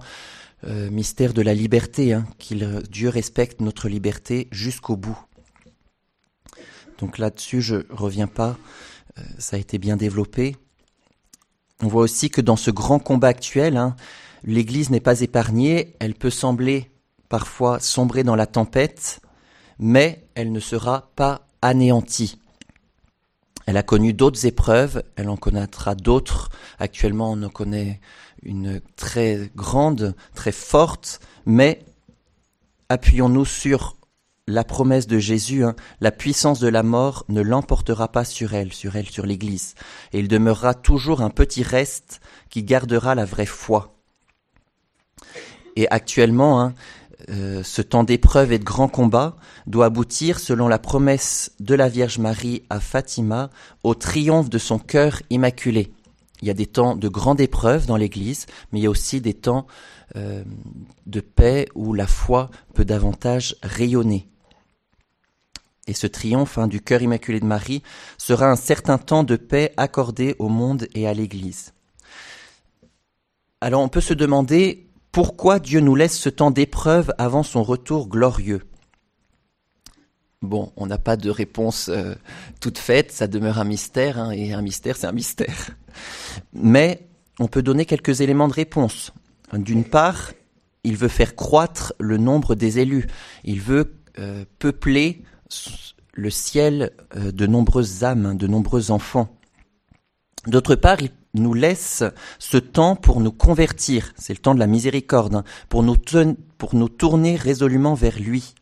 euh, 0.64 0.90
mystère 0.90 1.32
de 1.32 1.42
la 1.42 1.54
liberté, 1.54 2.12
hein, 2.12 2.26
qu'il 2.38 2.82
Dieu 2.90 3.08
respecte 3.08 3.60
notre 3.60 3.88
liberté 3.88 4.48
jusqu'au 4.50 4.96
bout. 4.96 5.18
Donc 6.98 7.18
là-dessus, 7.18 7.62
je 7.62 7.76
reviens 7.90 8.26
pas. 8.26 8.58
Euh, 9.18 9.22
ça 9.38 9.56
a 9.56 9.58
été 9.58 9.78
bien 9.78 9.96
développé. 9.96 10.56
On 11.82 11.88
voit 11.88 12.02
aussi 12.02 12.28
que 12.28 12.42
dans 12.42 12.56
ce 12.56 12.70
grand 12.70 12.98
combat 12.98 13.28
actuel, 13.28 13.76
hein, 13.76 13.96
l'Église 14.44 14.90
n'est 14.90 15.00
pas 15.00 15.20
épargnée. 15.22 15.96
Elle 15.98 16.14
peut 16.14 16.30
sembler 16.30 16.90
parfois 17.30 17.80
sombrer 17.80 18.22
dans 18.22 18.36
la 18.36 18.46
tempête, 18.46 19.20
mais 19.78 20.26
elle 20.34 20.52
ne 20.52 20.60
sera 20.60 21.10
pas 21.16 21.46
anéantie. 21.62 22.38
Elle 23.66 23.76
a 23.76 23.82
connu 23.82 24.12
d'autres 24.12 24.46
épreuves, 24.46 25.04
elle 25.16 25.28
en 25.28 25.36
connaîtra 25.36 25.94
d'autres. 25.94 26.50
Actuellement, 26.78 27.30
on 27.32 27.42
en 27.42 27.48
connaît 27.50 28.00
une 28.42 28.80
très 28.97 29.50
grande, 29.54 30.14
très 30.35 30.52
forte, 30.52 31.20
mais 31.47 31.85
appuyons-nous 32.88 33.44
sur 33.44 33.97
la 34.47 34.64
promesse 34.64 35.06
de 35.06 35.18
Jésus, 35.18 35.64
hein, 35.64 35.76
la 36.00 36.11
puissance 36.11 36.59
de 36.59 36.68
la 36.68 36.82
mort 36.82 37.25
ne 37.28 37.40
l'emportera 37.40 38.09
pas 38.09 38.25
sur 38.25 38.54
elle, 38.54 38.73
sur 38.73 38.97
elle, 38.97 39.09
sur 39.09 39.25
l'Église, 39.25 39.75
et 40.12 40.18
il 40.18 40.28
demeurera 40.28 40.75
toujours 40.75 41.20
un 41.20 41.30
petit 41.30 41.62
reste 41.62 42.20
qui 42.49 42.64
gardera 42.64 43.14
la 43.14 43.25
vraie 43.25 43.47
foi. 43.47 43.94
Et 45.76 45.88
actuellement, 45.88 46.61
hein, 46.61 46.75
euh, 47.28 47.62
ce 47.62 47.82
temps 47.82 48.02
d'épreuve 48.02 48.52
et 48.52 48.59
de 48.59 48.64
grand 48.64 48.88
combat 48.88 49.37
doit 49.66 49.87
aboutir, 49.87 50.40
selon 50.40 50.66
la 50.66 50.78
promesse 50.78 51.52
de 51.61 51.75
la 51.75 51.88
Vierge 51.88 52.18
Marie 52.18 52.64
à 52.70 52.80
Fatima, 52.80 53.50
au 53.85 53.94
triomphe 53.94 54.50
de 54.50 54.59
son 54.59 54.78
cœur 54.78 55.23
immaculé. 55.30 55.92
Il 56.42 56.49
y 56.49 56.50
a 56.50 56.54
des 56.54 56.66
temps 56.66 56.97
de 56.97 57.09
grande 57.09 57.40
épreuve 57.40 57.87
dans 57.87 57.97
l'Église, 57.97 58.47
mais 58.73 58.80
il 58.80 58.82
y 58.82 58.87
a 58.87 58.90
aussi 58.90 59.20
des 59.20 59.35
temps 59.35 59.66
euh, 60.16 60.42
de 61.06 61.20
paix 61.20 61.68
où 61.75 61.92
la 61.92 62.06
foi 62.06 62.50
peut 62.75 62.85
davantage 62.85 63.56
rayonner. 63.62 64.26
Et 65.87 65.94
ce 65.94 66.06
triomphe 66.06 66.59
hein, 66.59 66.68
du 66.68 66.80
cœur 66.80 67.02
immaculé 67.02 67.40
de 67.40 67.44
Marie 67.44 67.82
sera 68.16 68.50
un 68.50 68.56
certain 68.56 68.99
temps 68.99 69.25
de 69.25 69.37
paix 69.37 69.73
accordé 69.76 70.37
au 70.38 70.49
monde 70.49 70.87
et 70.94 71.06
à 71.06 71.14
l'Église. 71.14 71.73
Alors 73.61 73.82
on 73.82 73.88
peut 73.88 74.00
se 74.00 74.14
demander 74.14 74.88
pourquoi 75.12 75.59
Dieu 75.59 75.80
nous 75.80 75.97
laisse 75.97 76.18
ce 76.18 76.28
temps 76.28 76.50
d'épreuve 76.50 77.12
avant 77.18 77.42
son 77.42 77.62
retour 77.62 78.09
glorieux. 78.09 78.62
Bon, 80.42 80.73
on 80.76 80.87
n'a 80.87 80.97
pas 80.97 81.18
de 81.18 81.28
réponse 81.28 81.90
euh, 81.90 82.14
toute 82.61 82.78
faite, 82.78 83.12
ça 83.12 83.26
demeure 83.26 83.59
un 83.59 83.64
mystère, 83.64 84.18
hein, 84.18 84.30
et 84.30 84.54
un 84.54 84.62
mystère, 84.62 84.97
c'est 84.97 85.06
un 85.06 85.12
mystère. 85.12 85.70
Mais 86.54 87.06
on 87.38 87.47
peut 87.47 87.61
donner 87.62 87.85
quelques 87.85 88.23
éléments 88.23 88.49
de 88.49 88.54
réponse. 88.54 89.12
D'une 89.52 89.85
part, 89.85 90.32
il 90.82 90.97
veut 90.97 91.09
faire 91.09 91.37
croître 91.37 91.92
le 92.00 92.16
nombre 92.16 92.54
des 92.54 92.78
élus. 92.78 93.06
Il 93.44 93.61
veut 93.61 93.92
euh, 94.18 94.47
peupler 94.59 95.25
le 96.14 96.30
ciel 96.30 96.92
euh, 97.16 97.32
de 97.32 97.47
nombreuses 97.47 98.02
âmes, 98.02 98.37
de 98.38 98.47
nombreux 98.47 98.90
enfants. 98.90 99.28
D'autre 100.47 100.75
part, 100.75 101.02
il 101.02 101.11
nous 101.35 101.52
laisse 101.52 102.02
ce 102.38 102.56
temps 102.56 102.97
pour 102.97 103.20
nous 103.20 103.30
convertir, 103.30 104.14
c'est 104.16 104.32
le 104.32 104.38
temps 104.38 104.54
de 104.54 104.59
la 104.59 104.66
miséricorde, 104.66 105.35
hein, 105.35 105.44
pour, 105.68 105.82
nous 105.82 105.97
pour 106.56 106.75
nous 106.75 106.88
tourner 106.88 107.37
résolument 107.37 107.92
vers 107.92 108.18
lui. 108.18 108.54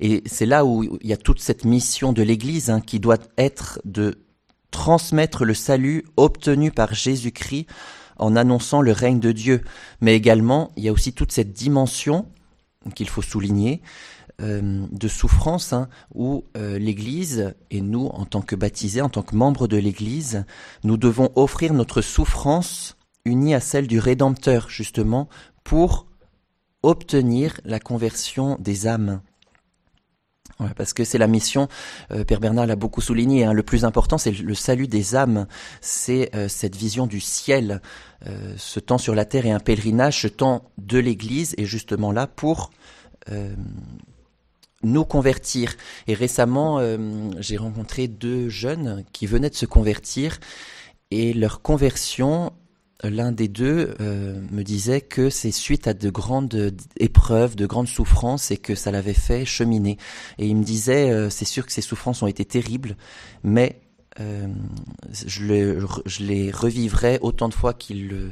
Et 0.00 0.22
c'est 0.26 0.46
là 0.46 0.64
où 0.64 0.82
il 0.82 1.06
y 1.06 1.12
a 1.12 1.16
toute 1.16 1.40
cette 1.40 1.64
mission 1.64 2.12
de 2.12 2.22
l'Église 2.22 2.70
hein, 2.70 2.80
qui 2.80 3.00
doit 3.00 3.18
être 3.38 3.80
de 3.84 4.18
transmettre 4.70 5.44
le 5.44 5.54
salut 5.54 6.04
obtenu 6.16 6.70
par 6.70 6.94
Jésus-Christ 6.94 7.66
en 8.16 8.36
annonçant 8.36 8.80
le 8.80 8.92
règne 8.92 9.20
de 9.20 9.32
Dieu. 9.32 9.62
Mais 10.00 10.16
également, 10.16 10.72
il 10.76 10.84
y 10.84 10.88
a 10.88 10.92
aussi 10.92 11.12
toute 11.12 11.32
cette 11.32 11.52
dimension 11.52 12.26
qu'il 12.94 13.08
faut 13.08 13.22
souligner, 13.22 13.82
euh, 14.40 14.86
de 14.90 15.08
souffrance 15.08 15.74
hein, 15.74 15.88
où 16.14 16.44
euh, 16.56 16.78
l'Église 16.78 17.54
et 17.70 17.82
nous, 17.82 18.06
en 18.06 18.24
tant 18.24 18.40
que 18.40 18.56
baptisés, 18.56 19.02
en 19.02 19.10
tant 19.10 19.22
que 19.22 19.36
membres 19.36 19.68
de 19.68 19.76
l'Église, 19.76 20.46
nous 20.82 20.96
devons 20.96 21.30
offrir 21.34 21.74
notre 21.74 22.00
souffrance 22.00 22.96
unie 23.26 23.54
à 23.54 23.60
celle 23.60 23.86
du 23.86 23.98
Rédempteur, 23.98 24.70
justement, 24.70 25.28
pour 25.62 26.06
obtenir 26.82 27.60
la 27.64 27.80
conversion 27.80 28.56
des 28.60 28.86
âmes. 28.86 29.20
Parce 30.76 30.92
que 30.92 31.04
c'est 31.04 31.18
la 31.18 31.26
mission, 31.26 31.68
euh, 32.12 32.24
Père 32.24 32.40
Bernard 32.40 32.66
l'a 32.66 32.76
beaucoup 32.76 33.00
souligné, 33.00 33.44
hein, 33.44 33.52
le 33.52 33.62
plus 33.62 33.84
important 33.84 34.18
c'est 34.18 34.32
le 34.32 34.54
salut 34.54 34.88
des 34.88 35.16
âmes, 35.16 35.46
c'est 35.80 36.30
cette 36.48 36.76
vision 36.76 37.06
du 37.06 37.20
ciel. 37.20 37.80
ce 38.56 38.80
temps 38.80 38.98
sur 38.98 39.14
la 39.14 39.24
terre 39.24 39.46
est 39.46 39.50
un 39.50 39.60
pèlerinage, 39.60 40.22
ce 40.22 40.28
temps 40.28 40.70
de 40.78 40.98
l'Église 40.98 41.54
est 41.58 41.64
justement 41.64 42.12
là 42.12 42.26
pour 42.26 42.70
nous 44.82 45.04
convertir. 45.04 45.74
Et 46.06 46.14
récemment, 46.14 46.78
euh, 46.78 47.30
j'ai 47.38 47.56
rencontré 47.56 48.08
deux 48.08 48.48
jeunes 48.48 49.04
qui 49.12 49.26
venaient 49.26 49.50
de 49.50 49.54
se 49.54 49.66
convertir 49.66 50.38
et 51.10 51.32
leur 51.32 51.62
conversion, 51.62 52.52
l'un 53.04 53.32
des 53.32 53.48
deux 53.48 53.94
euh, 54.00 54.40
me 54.50 54.62
disait 54.62 55.00
que 55.00 55.30
c'est 55.30 55.50
suite 55.50 55.86
à 55.86 55.94
de 55.94 56.10
grandes 56.10 56.74
épreuves, 56.98 57.56
de 57.56 57.66
grandes 57.66 57.88
souffrances 57.88 58.50
et 58.50 58.56
que 58.56 58.74
ça 58.74 58.90
l'avait 58.90 59.14
fait 59.14 59.44
cheminer. 59.44 59.96
Et 60.38 60.46
il 60.46 60.56
me 60.56 60.64
disait, 60.64 61.10
euh, 61.10 61.30
c'est 61.30 61.44
sûr 61.44 61.66
que 61.66 61.72
ces 61.72 61.82
souffrances 61.82 62.22
ont 62.22 62.26
été 62.26 62.44
terribles, 62.44 62.96
mais 63.42 63.80
je, 64.18 65.44
les, 65.44 65.78
je 66.04 66.24
les 66.24 66.50
revivrai 66.50 67.18
autant 67.22 67.48
de 67.48 67.54
fois 67.54 67.72
qu'il 67.72 68.08
le 68.08 68.16
euh, 68.16 68.30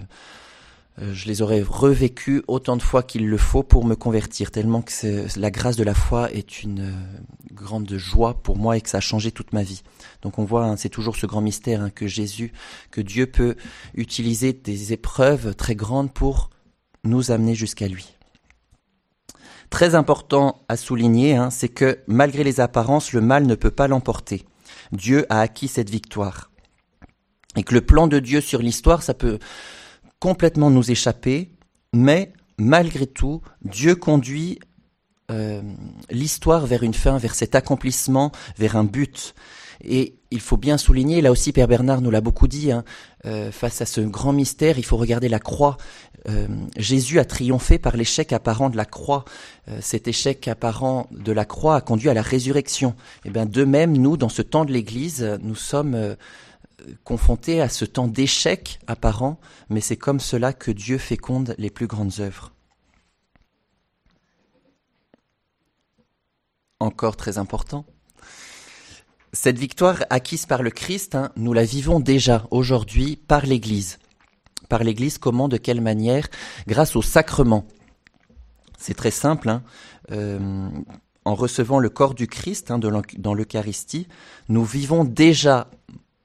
je 1.01 1.27
les 1.27 1.43
aurais 1.43 1.63
revécus 1.63 2.43
autant 2.49 2.77
de 2.77 2.83
fois 2.83 3.03
qu'il 3.03 3.29
le 3.29 3.37
faut 3.37 3.63
pour 3.63 3.85
me 3.85 3.95
convertir, 3.95 4.51
tellement 4.51 4.83
que 4.83 5.39
la 5.39 5.51
grâce 5.51 5.77
de 5.77 5.85
la 5.85 5.95
foi 5.95 6.33
est 6.33 6.63
une 6.63 6.81
euh, 6.81 7.19
grande 7.53 7.93
joie 7.97 8.43
pour 8.43 8.57
moi 8.57 8.77
et 8.77 8.81
que 8.81 8.89
ça 8.89 8.99
a 8.99 9.01
changé 9.01 9.31
toute 9.31 9.53
ma 9.53 9.63
vie. 9.63 9.83
Donc 10.23 10.39
on 10.39 10.45
voit, 10.45 10.65
hein, 10.65 10.77
c'est 10.77 10.89
toujours 10.89 11.17
ce 11.17 11.27
grand 11.27 11.41
mystère 11.41 11.83
hein, 11.83 11.91
que 11.91 12.07
Jésus, 12.07 12.53
que 12.91 13.01
Dieu 13.01 13.27
peut 13.27 13.55
utiliser 13.95 14.53
des 14.53 14.93
épreuves 14.93 15.55
très 15.55 15.77
grandes 15.77 16.13
pour 16.13 16.51
nous 17.05 17.31
amener 17.31 17.55
jusqu'à 17.55 17.87
lui. 17.87 18.15
Très 19.71 19.95
important 19.95 20.63
à 20.69 20.77
souligner, 20.77 21.37
hein, 21.37 21.51
c'est 21.51 21.69
que 21.69 21.99
malgré 22.07 22.43
les 22.43 22.61
apparences, 22.61 23.13
le 23.13 23.21
mal 23.21 23.47
ne 23.47 23.55
peut 23.55 23.71
pas 23.71 23.87
l'emporter. 23.87 24.45
Dieu 24.93 25.27
a 25.29 25.41
acquis 25.41 25.69
cette 25.69 25.91
victoire. 25.91 26.51
Et 27.57 27.63
que 27.63 27.75
le 27.75 27.81
plan 27.81 28.07
de 28.07 28.19
Dieu 28.19 28.41
sur 28.41 28.61
l'histoire, 28.61 29.03
ça 29.03 29.15
peut 29.15 29.39
complètement 30.21 30.71
nous 30.71 30.91
échapper, 30.91 31.51
mais 31.93 32.33
malgré 32.59 33.07
tout, 33.07 33.41
Dieu 33.63 33.95
conduit 33.95 34.59
euh, 35.31 35.61
l'histoire 36.11 36.67
vers 36.67 36.83
une 36.83 36.95
fin, 36.95 37.19
vers 37.19 37.35
cet 37.35 37.55
accomplissement, 37.55 38.33
vers 38.57 38.77
un 38.77 38.85
but. 38.85 39.35
Et 39.85 40.17
il 40.31 40.41
faut 40.41 40.57
bien 40.57 40.79
souligner, 40.79 41.21
là 41.21 41.31
aussi 41.31 41.53
Père 41.53 41.69
Bernard 41.69 42.01
nous 42.01 42.11
l'a 42.11 42.23
beaucoup 42.23 42.49
dit, 42.49 42.73
hein, 42.73 42.83
euh, 43.27 43.53
face 43.53 43.83
à 43.83 43.87
ce 43.87 44.01
grand 44.01 44.33
mystère, 44.33 44.79
il 44.79 44.85
faut 44.85 44.97
regarder 44.97 45.29
la 45.29 45.39
croix. 45.39 45.77
Euh, 46.29 46.49
Jésus 46.77 47.21
a 47.21 47.27
triomphé 47.27 47.79
par 47.79 47.97
l'échec 47.97 48.33
apparent 48.33 48.71
de 48.71 48.77
la 48.77 48.87
croix. 48.87 49.25
cet 49.81 50.09
échec 50.09 50.49
apparent 50.49 51.09
de 51.11 51.31
la 51.31 51.45
croix 51.45 51.77
a 51.77 51.81
conduit 51.83 52.09
à 52.09 52.15
la 52.15 52.23
résurrection. 52.23 52.91
Et 53.25 53.29
eh 53.29 53.31
bien 53.31 53.45
de 53.45 53.65
même, 53.65 53.97
nous, 53.97 54.17
dans 54.17 54.31
ce 54.31 54.43
temps 54.43 54.65
de 54.65 54.73
l'Église, 54.73 55.39
nous 55.43 55.55
sommes 55.55 56.17
confronté 57.05 57.61
à 57.61 57.69
ce 57.69 57.85
temps 57.85 58.09
d'échec 58.09 58.81
apparent, 58.87 59.39
mais 59.69 59.81
c'est 59.81 59.97
comme 59.97 60.21
cela 60.21 60.53
que 60.53 60.71
Dieu 60.71 60.99
féconde 60.99 61.55
les 61.59 61.71
plus 61.71 61.87
grandes 61.87 62.21
œuvres. 62.21 62.53
Encore 66.81 67.17
très 67.17 67.39
important. 67.39 67.85
Cette 69.33 69.59
victoire 69.59 70.05
acquise 70.11 70.47
par 70.47 70.63
le 70.63 70.71
Christ, 70.71 71.15
hein, 71.15 71.31
nous 71.37 71.53
la 71.53 71.65
vivons 71.65 72.01
déjà 72.01 72.47
aujourd'hui 72.51 73.17
par 73.17 73.45
l'Église. 73.45 73.99
Par 74.69 74.85
l'Église, 74.85 75.19
comment, 75.19 75.49
de 75.49 75.57
quelle 75.57 75.81
manière? 75.81 76.29
Grâce 76.67 76.97
au 76.97 77.03
sacrement. 77.03 77.67
C'est 78.79 78.95
très 78.95 79.11
simple. 79.11 79.49
Hein. 79.49 79.63
Euh, 80.13 80.69
en 81.25 81.35
recevant 81.35 81.79
le 81.79 81.91
corps 81.91 82.15
du 82.15 82.27
Christ 82.27 82.71
hein, 82.71 82.79
dans 82.79 83.35
l'Eucharistie, 83.35 84.09
nous 84.49 84.65
vivons 84.65 85.05
déjà 85.05 85.71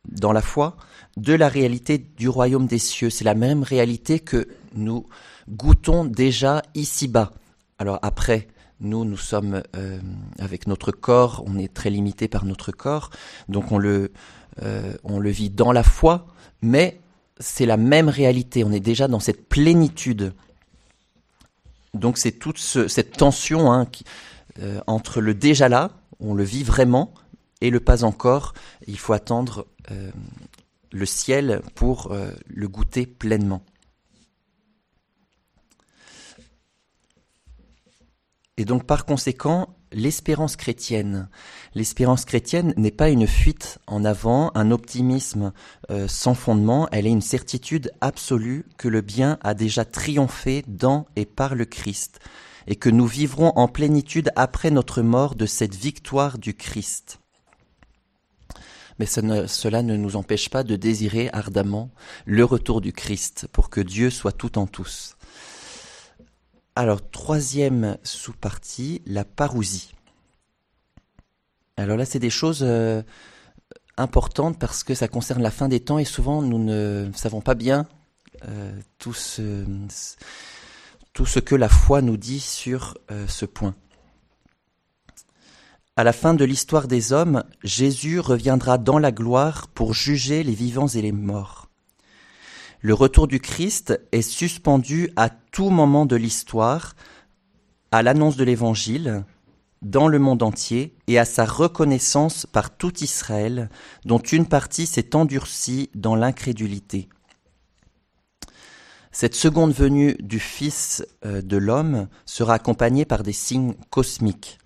dans 0.10 0.32
la 0.32 0.42
foi 0.42 0.76
de 1.18 1.34
la 1.34 1.48
réalité 1.48 1.98
du 1.98 2.28
royaume 2.30 2.66
des 2.66 2.80
cieux. 2.80 3.10
C'est 3.10 3.24
la 3.24 3.36
même 3.36 3.64
réalité 3.64 4.20
que 4.20 4.48
nous 4.76 5.06
goûtons 5.50 6.06
déjà 6.06 6.62
ici-bas. 6.76 7.32
Alors 7.78 8.00
après, 8.02 8.48
nous, 8.80 9.06
nous 9.06 9.18
sommes 9.18 9.64
euh, 9.76 10.00
avec 10.40 10.68
notre 10.68 10.92
corps, 10.92 11.44
on 11.48 11.58
est 11.58 11.74
très 11.74 11.90
limité 11.90 12.28
par 12.28 12.46
notre 12.46 12.72
corps, 12.72 13.10
donc 13.48 13.72
on 13.72 13.78
le, 13.78 14.12
euh, 14.62 14.94
on 15.04 15.20
le 15.20 15.30
vit 15.30 15.50
dans 15.50 15.72
la 15.72 15.84
foi, 15.84 16.28
mais 16.62 17.00
c'est 17.40 17.66
la 17.66 17.78
même 17.78 18.10
réalité, 18.10 18.64
on 18.64 18.72
est 18.72 18.80
déjà 18.80 19.08
dans 19.08 19.20
cette 19.20 19.48
plénitude. 19.48 20.34
Donc 21.94 22.18
c'est 22.18 22.32
toute 22.34 22.58
cette 22.58 23.18
tension 23.18 23.72
hein, 23.72 23.88
euh, 24.60 24.82
entre 24.88 25.22
le 25.22 25.34
déjà 25.34 25.70
là, 25.70 25.92
on 26.20 26.34
le 26.34 26.44
vit 26.44 26.64
vraiment, 26.64 27.14
et 27.64 27.72
le 27.72 27.80
pas 27.80 28.04
encore, 28.04 28.54
il 28.86 29.00
faut 29.00 29.14
attendre 29.14 29.66
le 30.92 31.06
ciel 31.06 31.62
pour 31.74 32.16
le 32.48 32.68
goûter 32.68 33.08
pleinement. 33.08 33.64
Et 38.58 38.66
donc 38.66 38.86
par 38.86 39.06
conséquent, 39.06 39.76
l'espérance 39.92 40.56
chrétienne, 40.56 41.28
l'espérance 41.74 42.24
chrétienne 42.26 42.74
n'est 42.78 42.92
pas 42.92 43.10
une 43.10 43.26
fuite 43.26 43.80
en 43.88 44.06
avant, 44.06 44.52
un 44.54 44.70
optimisme 44.70 45.54
euh, 45.90 46.08
sans 46.08 46.36
fondement, 46.36 46.88
elle 46.92 47.08
est 47.08 47.12
une 47.12 47.22
certitude 47.22 47.92
absolue 48.00 48.66
que 48.78 48.88
le 48.88 49.02
bien 49.02 49.40
a 49.42 49.56
déjà 49.56 49.86
triomphé 49.86 50.64
dans 50.68 51.08
et 51.16 51.26
par 51.26 51.56
le 51.56 51.66
Christ, 51.66 52.20
et 52.68 52.76
que 52.76 52.92
nous 52.92 53.08
vivrons 53.08 53.54
en 53.56 53.68
plénitude 53.68 54.30
après 54.36 54.70
notre 54.70 55.02
mort 55.02 55.34
de 55.34 55.48
cette 55.48 55.76
victoire 55.76 56.38
du 56.38 56.54
Christ. 56.54 57.23
Mais 59.00 59.06
cela 59.06 59.82
ne 59.82 59.96
nous 59.96 60.16
empêche 60.16 60.50
pas 60.50 60.64
de 60.64 60.76
désirer 60.76 61.30
ardemment 61.34 61.90
le 62.26 62.46
retour 62.46 62.82
du 62.82 62.94
Christ 62.94 63.48
pour 63.52 63.70
que 63.70 63.82
Dieu 63.82 64.10
soit 64.10 64.32
tout 64.32 64.58
en 64.58 64.68
tous. 64.68 65.16
Alors, 66.76 67.08
troisième 67.12 67.98
sous-partie, 68.04 69.02
la 69.06 69.26
parousie. 69.26 69.94
Alors 71.78 71.98
là, 71.98 72.06
c'est 72.06 72.20
des 72.20 72.30
choses 72.30 72.64
euh, 72.64 73.04
importantes 73.98 74.60
parce 74.60 74.84
que 74.84 74.96
ça 74.96 75.08
concerne 75.08 75.42
la 75.42 75.52
fin 75.52 75.68
des 75.68 75.80
temps 75.80 76.00
et 76.00 76.06
souvent 76.06 76.42
nous 76.42 76.60
ne 76.60 77.10
savons 77.16 77.42
pas 77.42 77.56
bien 77.56 77.88
euh, 78.48 78.72
tout, 78.98 79.14
ce, 79.14 79.64
que 81.40 81.56
la 81.56 81.70
foi 81.70 82.02
nous 82.02 82.18
dit 82.18 82.40
sur 82.40 82.98
euh, 83.12 83.28
ce 83.28 83.46
point. 83.46 83.76
À 85.96 86.04
la 86.04 86.12
fin 86.12 86.34
de 86.34 86.44
l'histoire 86.44 86.88
des 86.88 87.14
hommes, 87.14 87.44
Jésus 87.64 88.20
reviendra 88.20 88.80
dans 88.80 88.98
la 88.98 89.12
gloire 89.12 89.68
pour 89.68 89.94
juger 89.94 90.42
les 90.42 90.56
vivants 90.56 90.88
et 90.88 91.04
les 91.04 91.12
morts. 91.12 91.70
Le 92.82 92.96
retour 92.96 93.28
du 93.28 93.40
Christ 93.40 94.02
est 94.12 94.24
suspendu 94.24 95.12
à 95.16 95.30
tout 95.30 95.70
moment 95.70 96.08
de 96.08 96.16
l'histoire, 96.16 96.96
à 97.92 98.02
l'annonce 98.02 98.38
de 98.38 98.44
l'Évangile, 98.44 99.24
dans 99.84 100.08
le 100.08 100.18
monde 100.18 100.42
entier, 100.42 100.96
et 101.06 101.20
à 101.20 101.26
sa 101.26 101.46
reconnaissance 101.46 102.48
par 102.48 102.76
tout 102.76 103.04
Israël, 103.04 103.70
dont 104.04 104.18
une 104.18 104.48
partie 104.48 104.88
s'est 104.88 105.16
endurcie 105.16 105.92
dans 105.94 106.16
l'incrédulité. 106.16 107.08
Cette 109.12 109.36
seconde 109.36 109.74
venue 109.74 110.16
du 110.20 110.40
Fils 110.40 111.06
euh, 111.24 111.44
de 111.44 111.58
l'homme 111.58 112.08
sera 112.26 112.56
accompagnée 112.56 113.06
par 113.06 113.22
des 113.22 113.32
signes 113.32 113.76
cosmiques. 113.92 114.58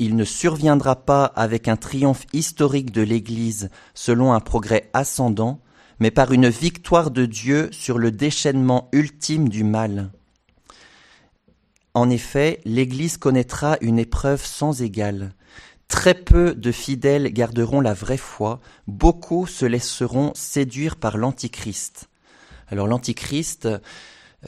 Il 0.00 0.14
ne 0.14 0.24
surviendra 0.24 1.04
pas 1.04 1.24
avec 1.24 1.66
un 1.66 1.76
triomphe 1.76 2.24
historique 2.32 2.92
de 2.92 3.02
l'Église 3.02 3.68
selon 3.94 4.32
un 4.32 4.38
progrès 4.38 4.88
ascendant, 4.92 5.60
mais 5.98 6.12
par 6.12 6.32
une 6.32 6.48
victoire 6.48 7.10
de 7.10 7.26
Dieu 7.26 7.68
sur 7.72 7.98
le 7.98 8.12
déchaînement 8.12 8.88
ultime 8.92 9.48
du 9.48 9.64
mal. 9.64 10.12
En 11.94 12.10
effet, 12.10 12.60
l'Église 12.64 13.16
connaîtra 13.16 13.76
une 13.80 13.98
épreuve 13.98 14.44
sans 14.44 14.82
égale. 14.82 15.32
Très 15.88 16.14
peu 16.14 16.54
de 16.54 16.70
fidèles 16.70 17.32
garderont 17.32 17.80
la 17.80 17.94
vraie 17.94 18.18
foi, 18.18 18.60
beaucoup 18.86 19.48
se 19.48 19.64
laisseront 19.64 20.30
séduire 20.36 20.94
par 20.94 21.16
l'Antichrist. 21.16 22.08
Alors 22.68 22.86
l'Antichrist, 22.86 23.66
euh, 23.66 23.78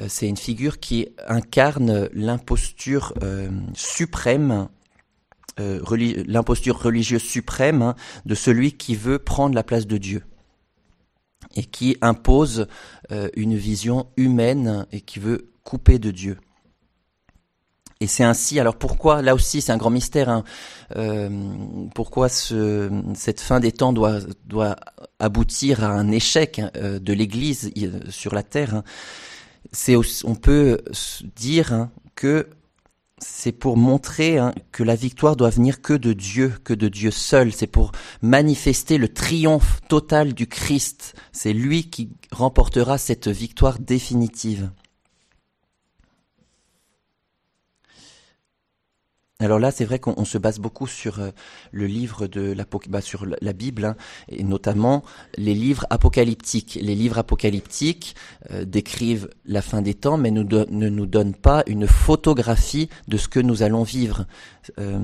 c'est 0.07 0.29
une 0.29 0.37
figure 0.37 0.79
qui 0.79 1.09
incarne 1.27 2.09
l'imposture 2.13 3.15
euh, 3.23 3.51
suprême, 3.75 4.69
euh, 5.61 6.25
l'imposture 6.27 6.81
religieuse 6.83 7.23
suprême 7.23 7.83
hein, 7.83 7.95
de 8.25 8.35
celui 8.35 8.73
qui 8.73 8.95
veut 8.95 9.19
prendre 9.19 9.55
la 9.55 9.63
place 9.63 9.87
de 9.87 9.99
Dieu 9.99 10.23
et 11.57 11.65
qui 11.65 11.97
impose 12.01 12.67
euh, 13.11 13.29
une 13.35 13.57
vision 13.57 14.07
humaine 14.17 14.87
et 14.93 15.01
qui 15.01 15.19
veut 15.19 15.51
couper 15.65 15.99
de 15.99 16.11
Dieu. 16.11 16.39
Et 18.01 18.07
c'est 18.07 18.25
ainsi. 18.25 18.59
Alors 18.59 18.77
pourquoi 18.77 19.21
Là 19.21 19.35
aussi, 19.35 19.61
c'est 19.61 19.73
un 19.73 19.77
grand 19.77 19.91
mystère. 19.91 20.31
Hein, 20.31 20.45
euh, 20.97 21.29
pourquoi 21.95 22.31
ce, 22.31 22.91
cette 23.15 23.41
fin 23.41 23.61
des 23.61 23.73
temps 23.73 23.93
doit, 23.93 24.77
aboutir 25.19 25.85
à 25.85 25.89
un 25.89 26.11
échec 26.11 26.61
hein, 26.61 26.71
de 26.75 27.13
l'Église 27.13 27.71
sur 28.09 28.35
la 28.35 28.43
terre. 28.43 28.83
C'est 29.73 29.97
on 30.25 30.35
peut 30.35 30.79
dire 31.37 31.89
que 32.15 32.49
c'est 33.21 33.53
pour 33.53 33.77
montrer 33.77 34.39
hein, 34.39 34.55
que 34.73 34.83
la 34.83 34.95
victoire 34.95 35.37
doit 35.37 35.51
venir 35.51 35.83
que 35.83 35.93
de 35.93 36.13
Dieu, 36.13 36.55
que 36.65 36.75
de 36.75 36.89
Dieu 36.89 37.11
seul. 37.11 37.53
C'est 37.53 37.67
pour 37.67 37.93
manifester 38.23 38.99
le 38.99 39.09
triomphe 39.09 39.81
total 39.89 40.33
du 40.35 40.47
Christ. 40.47 41.15
C'est 41.33 41.53
lui 41.53 41.91
qui 41.91 42.11
remportera 42.33 42.99
cette 42.99 43.29
victoire 43.29 43.79
définitive. 43.79 44.71
Alors 49.41 49.59
là, 49.59 49.71
c'est 49.71 49.87
vrai 49.87 49.99
qu'on 49.99 50.27
se 50.27 50.37
base 50.37 50.59
beaucoup 50.59 50.87
sur 50.87 51.19
euh, 51.19 51.31
le 51.73 51.87
livre 51.87 52.27
de 52.27 52.53
la, 52.53 52.67
bah, 52.89 53.01
sur 53.01 53.25
la 53.25 53.53
Bible, 53.55 53.87
hein, 53.87 53.97
et 54.29 54.43
notamment 54.43 55.03
les 55.39 55.55
livres 55.55 55.87
apocalyptiques. 55.89 56.79
Les 56.81 56.95
livres 56.95 57.17
apocalyptiques 57.17 58.15
euh, 58.51 58.67
décrivent 58.67 59.31
la 59.47 59.63
fin 59.63 59.81
des 59.81 59.95
temps, 59.95 60.19
mais 60.19 60.31
ne 60.31 60.43
nous 60.43 61.07
donnent 61.07 61.35
pas 61.35 61.63
une 61.67 61.87
photographie 61.87 62.91
de 63.09 63.17
ce 63.17 63.29
que 63.29 63.41
nous 63.41 63.63
allons 63.63 63.83
vivre. 63.83 64.27
Euh, 64.79 64.99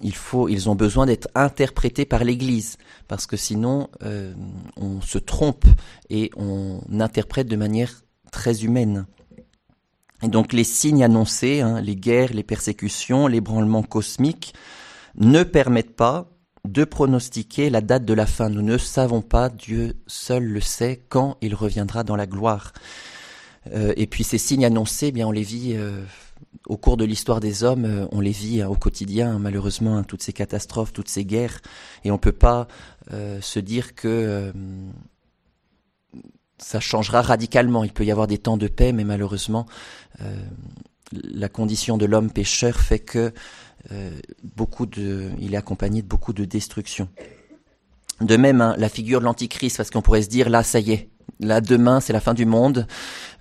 il 0.00 0.14
faut, 0.14 0.48
ils 0.48 0.70
ont 0.70 0.74
besoin 0.74 1.04
d'être 1.04 1.28
interprétés 1.34 2.06
par 2.06 2.24
l'Église, 2.24 2.78
parce 3.08 3.26
que 3.26 3.36
sinon, 3.36 3.88
on 4.76 5.00
se 5.02 5.18
trompe 5.18 5.66
et 6.08 6.30
on 6.36 6.80
interprète 6.98 7.46
de 7.46 7.56
manière 7.56 8.02
très 8.30 8.64
humaine. 8.64 9.06
Et 10.22 10.28
donc 10.28 10.52
les 10.52 10.64
signes 10.64 11.02
annoncés, 11.02 11.60
hein, 11.60 11.80
les 11.80 11.96
guerres, 11.96 12.32
les 12.32 12.44
persécutions, 12.44 13.26
l'ébranlement 13.26 13.82
cosmique, 13.82 14.54
ne 15.16 15.42
permettent 15.42 15.96
pas 15.96 16.28
de 16.64 16.84
pronostiquer 16.84 17.70
la 17.70 17.80
date 17.80 18.04
de 18.04 18.14
la 18.14 18.26
fin. 18.26 18.48
Nous 18.48 18.62
ne 18.62 18.78
savons 18.78 19.20
pas, 19.20 19.48
Dieu 19.48 19.94
seul 20.06 20.44
le 20.44 20.60
sait, 20.60 21.02
quand 21.08 21.36
il 21.40 21.54
reviendra 21.54 22.04
dans 22.04 22.16
la 22.16 22.26
gloire. 22.26 22.72
Euh, 23.72 23.92
et 23.96 24.06
puis 24.06 24.24
ces 24.24 24.38
signes 24.38 24.64
annoncés, 24.64 25.08
eh 25.08 25.12
bien 25.12 25.26
on 25.26 25.32
les 25.32 25.42
vit 25.42 25.74
euh, 25.74 26.04
au 26.66 26.76
cours 26.76 26.96
de 26.96 27.04
l'histoire 27.04 27.40
des 27.40 27.64
hommes, 27.64 27.84
euh, 27.84 28.06
on 28.12 28.20
les 28.20 28.30
vit 28.30 28.62
hein, 28.62 28.68
au 28.68 28.74
quotidien, 28.74 29.38
malheureusement, 29.38 29.98
hein, 29.98 30.04
toutes 30.04 30.22
ces 30.22 30.32
catastrophes, 30.32 30.92
toutes 30.92 31.08
ces 31.08 31.24
guerres, 31.24 31.60
et 32.04 32.10
on 32.10 32.14
ne 32.14 32.20
peut 32.20 32.32
pas 32.32 32.68
se 33.10 33.58
dire 33.58 33.94
que 33.94 34.52
ça 36.62 36.80
changera 36.80 37.22
radicalement. 37.22 37.84
Il 37.84 37.92
peut 37.92 38.04
y 38.04 38.10
avoir 38.10 38.26
des 38.26 38.38
temps 38.38 38.56
de 38.56 38.68
paix, 38.68 38.92
mais 38.92 39.04
malheureusement, 39.04 39.66
euh, 40.20 40.34
la 41.12 41.48
condition 41.48 41.98
de 41.98 42.06
l'homme 42.06 42.30
pécheur 42.30 42.80
fait 42.80 43.00
que 43.00 43.32
euh, 43.90 44.10
beaucoup 44.56 44.86
de, 44.86 45.30
il 45.40 45.54
est 45.54 45.56
accompagné 45.56 46.02
de 46.02 46.06
beaucoup 46.06 46.32
de 46.32 46.44
destruction. 46.44 47.08
De 48.20 48.36
même, 48.36 48.60
hein, 48.60 48.74
la 48.78 48.88
figure 48.88 49.20
de 49.20 49.24
l'antichrist, 49.24 49.76
parce 49.76 49.90
qu'on 49.90 50.02
pourrait 50.02 50.22
se 50.22 50.28
dire 50.28 50.48
là, 50.48 50.62
ça 50.62 50.78
y 50.78 50.92
est, 50.92 51.08
là 51.40 51.60
demain 51.60 51.98
c'est 51.98 52.12
la 52.12 52.20
fin 52.20 52.34
du 52.34 52.46
monde, 52.46 52.86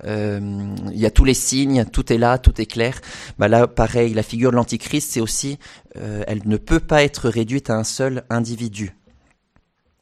euh, 0.05 0.75
il 0.91 0.99
y 0.99 1.05
a 1.05 1.12
tous 1.12 1.25
les 1.25 1.36
signes, 1.36 1.86
tout 1.86 2.12
est 2.12 2.17
là, 2.17 2.39
tout 2.39 2.60
est 2.60 2.65
clair. 2.65 2.99
Bah 3.38 3.47
là, 3.47 3.67
pareil, 3.67 4.15
la 4.15 4.23
figure 4.23 4.49
de 4.49 4.55
l'antichrist, 4.55 5.12
c'est 5.12 5.21
aussi, 5.21 5.60
elle 5.93 6.41
ne 6.45 6.57
peut 6.57 6.79
pas 6.79 7.03
être 7.03 7.29
réduite 7.29 7.69
à 7.69 7.75
un 7.75 7.84
seul 7.84 8.23
individu. 8.31 8.95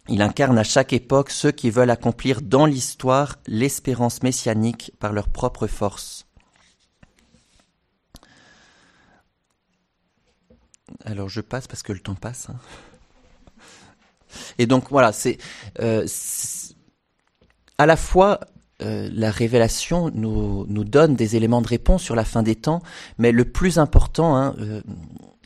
Il 0.10 0.22
incarne 0.24 0.58
à 0.58 0.64
chaque 0.64 0.92
époque 0.92 1.30
ceux 1.30 1.52
qui 1.52 1.70
veulent 1.70 1.92
accomplir 1.92 2.42
dans 2.42 2.66
l'histoire 2.66 3.38
l'espérance 3.46 4.24
messianique 4.24 4.92
par 5.00 5.14
leur 5.14 5.30
propre 5.30 5.68
force. 5.68 6.26
Alors 11.06 11.30
je 11.30 11.42
passe 11.42 11.68
parce 11.68 11.84
que 11.84 11.94
le 11.94 12.00
temps 12.00 12.16
passe. 12.16 12.50
Hein. 12.50 12.58
Et 14.58 14.66
donc 14.66 14.90
voilà, 14.90 15.12
c'est 15.12 15.38
euh, 15.80 16.06
à 17.78 17.86
la 17.86 17.96
fois 17.96 18.40
euh, 18.82 19.10
la 19.12 19.30
révélation 19.30 20.10
nous, 20.14 20.66
donne 20.84 21.16
des 21.16 21.36
éléments 21.36 21.62
de 21.62 21.68
réponse 21.68 22.02
sur 22.02 22.16
la 22.16 22.26
fin 22.26 22.44
des 22.44 22.56
temps, 22.56 22.82
mais 23.18 23.32
le 23.32 23.46
plus 23.46 23.78
important, 23.78 24.36
hein, 24.36 24.56
euh, 24.60 24.82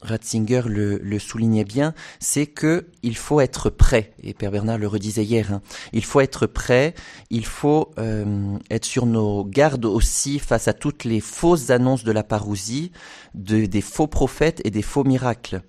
Ratzinger 0.03 0.63
le, 0.65 1.19
soulignait 1.19 1.63
bien, 1.63 1.93
c'est 2.19 2.45
que 2.45 2.87
il 3.01 3.15
faut 3.15 3.39
être 3.39 3.69
prêt. 3.69 4.13
Et 4.21 4.33
Père 4.33 4.51
Bernard 4.51 4.77
le 4.77 4.87
redisait 4.87 5.23
hier. 5.23 5.53
Hein, 5.53 5.61
il 5.93 6.03
faut 6.03 6.19
être 6.19 6.45
prêt. 6.45 6.93
Il 7.29 7.45
faut 7.45 7.91
euh, 7.97 8.57
être 8.69 8.85
sur 8.85 9.05
nos 9.05 9.45
gardes 9.45 9.85
aussi 9.85 10.39
face 10.39 10.67
à 10.67 10.73
toutes 10.73 11.05
les 11.05 11.21
fausses 11.21 11.69
annonces 11.69 12.03
de 12.03 12.11
la 12.11 12.23
parousie, 12.23 12.91
de, 13.33 13.65
des 13.65 13.81
faux 13.81 14.07
prophètes 14.07 14.61
et 14.65 14.71
des 14.71 14.81
faux 14.81 15.03
miracles. 15.03 15.61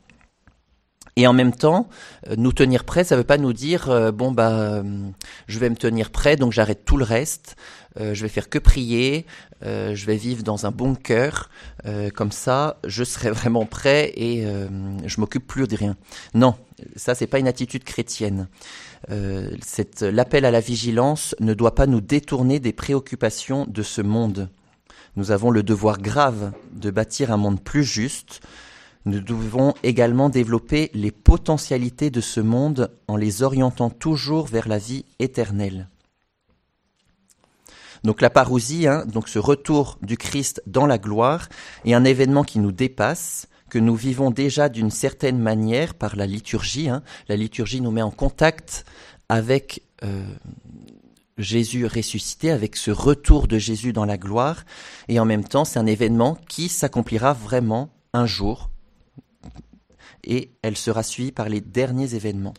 Et 1.16 1.28
en 1.28 1.32
même 1.32 1.52
temps, 1.52 1.88
euh, 2.28 2.34
nous 2.36 2.52
tenir 2.52 2.82
prêts, 2.82 3.04
ça 3.04 3.14
ne 3.14 3.20
veut 3.20 3.26
pas 3.26 3.38
nous 3.38 3.52
dire 3.52 3.88
euh, 3.88 4.10
bon 4.10 4.32
bah 4.32 4.82
je 5.46 5.58
vais 5.60 5.70
me 5.70 5.76
tenir 5.76 6.10
prêt, 6.10 6.34
donc 6.36 6.50
j'arrête 6.50 6.84
tout 6.84 6.96
le 6.96 7.04
reste, 7.04 7.54
je 7.96 8.22
vais 8.22 8.28
faire 8.28 8.48
que 8.48 8.58
prier, 8.58 9.26
je 9.62 10.06
vais 10.06 10.16
vivre 10.16 10.42
dans 10.42 10.66
un 10.66 10.70
bon 10.70 10.94
cœur, 10.94 11.50
comme 12.14 12.32
ça 12.32 12.78
je 12.84 13.04
serai 13.04 13.30
vraiment 13.32 13.66
prêt 13.66 14.12
et 14.16 14.44
je 15.04 15.20
m'occupe 15.20 15.46
plus 15.46 15.68
de 15.68 15.76
rien. 15.76 15.96
Non, 16.34 16.54
ça 16.96 17.14
c'est 17.14 17.26
pas 17.26 17.38
une 17.38 17.48
attitude 17.48 17.84
chrétienne. 17.84 18.48
L'appel 19.08 20.44
à 20.44 20.50
la 20.50 20.60
vigilance 20.60 21.34
ne 21.40 21.54
doit 21.54 21.74
pas 21.74 21.86
nous 21.86 22.00
détourner 22.00 22.60
des 22.60 22.72
préoccupations 22.72 23.66
de 23.68 23.82
ce 23.82 24.02
monde. 24.02 24.48
Nous 25.16 25.30
avons 25.30 25.50
le 25.50 25.62
devoir 25.62 25.98
grave 25.98 26.52
de 26.72 26.90
bâtir 26.90 27.30
un 27.30 27.36
monde 27.36 27.62
plus 27.62 27.84
juste, 27.84 28.40
nous 29.06 29.20
devons 29.20 29.74
également 29.82 30.30
développer 30.30 30.90
les 30.94 31.10
potentialités 31.10 32.08
de 32.10 32.22
ce 32.22 32.40
monde 32.40 32.90
en 33.06 33.16
les 33.16 33.42
orientant 33.42 33.90
toujours 33.90 34.46
vers 34.46 34.66
la 34.66 34.78
vie 34.78 35.04
éternelle. 35.18 35.88
Donc 38.04 38.20
la 38.20 38.30
parousie, 38.30 38.86
hein, 38.86 39.04
donc 39.06 39.28
ce 39.28 39.38
retour 39.38 39.98
du 40.02 40.16
Christ 40.16 40.62
dans 40.66 40.86
la 40.86 40.98
gloire, 40.98 41.48
est 41.84 41.94
un 41.94 42.04
événement 42.04 42.44
qui 42.44 42.58
nous 42.58 42.72
dépasse, 42.72 43.48
que 43.70 43.78
nous 43.78 43.96
vivons 43.96 44.30
déjà 44.30 44.68
d'une 44.68 44.90
certaine 44.90 45.38
manière 45.38 45.94
par 45.94 46.14
la 46.14 46.26
liturgie. 46.26 46.88
Hein. 46.88 47.02
La 47.28 47.36
liturgie 47.36 47.80
nous 47.80 47.90
met 47.90 48.02
en 48.02 48.10
contact 48.10 48.84
avec 49.28 49.82
euh, 50.04 50.22
Jésus 51.38 51.86
ressuscité, 51.86 52.50
avec 52.50 52.76
ce 52.76 52.90
retour 52.90 53.48
de 53.48 53.58
Jésus 53.58 53.92
dans 53.92 54.04
la 54.04 54.18
gloire, 54.18 54.64
et 55.08 55.18
en 55.18 55.24
même 55.24 55.44
temps 55.44 55.64
c'est 55.64 55.78
un 55.78 55.86
événement 55.86 56.38
qui 56.48 56.68
s'accomplira 56.68 57.32
vraiment 57.32 57.88
un 58.12 58.26
jour 58.26 58.70
et 60.26 60.52
elle 60.62 60.76
sera 60.76 61.02
suivie 61.02 61.32
par 61.32 61.48
les 61.48 61.60
derniers 61.60 62.14
événements. 62.14 62.54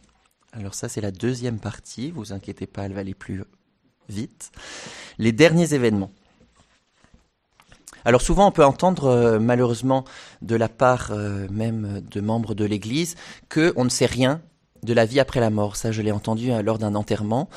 Alors 0.51 0.73
ça, 0.73 0.87
c'est 0.87 1.01
la 1.01 1.11
deuxième 1.11 1.59
partie, 1.59 2.11
vous 2.11 2.31
inquiétez 2.31 2.67
pas, 2.67 2.83
elle 2.83 2.93
va 2.93 3.01
aller 3.01 3.13
plus 3.13 3.43
vite. 4.09 4.51
Les 5.17 5.31
derniers 5.31 5.73
événements. 5.73 6.11
Alors 8.05 8.21
souvent, 8.21 8.47
on 8.47 8.51
peut 8.51 8.63
entendre 8.63 9.05
euh, 9.05 9.39
malheureusement 9.39 10.05
de 10.43 10.55
la 10.55 10.69
part 10.69 11.09
euh, 11.11 11.47
même 11.49 12.01
de 12.01 12.21
membres 12.21 12.53
de 12.53 12.63
l'Église 12.63 13.15
qu'on 13.49 13.83
ne 13.83 13.89
sait 13.89 14.05
rien 14.05 14.41
de 14.83 14.93
la 14.93 15.05
vie 15.05 15.19
après 15.19 15.39
la 15.39 15.49
mort. 15.49 15.75
Ça, 15.75 15.91
je 15.91 16.03
l'ai 16.03 16.11
entendu 16.11 16.51
euh, 16.51 16.61
lors 16.61 16.77
d'un 16.77 16.93
enterrement, 16.93 17.49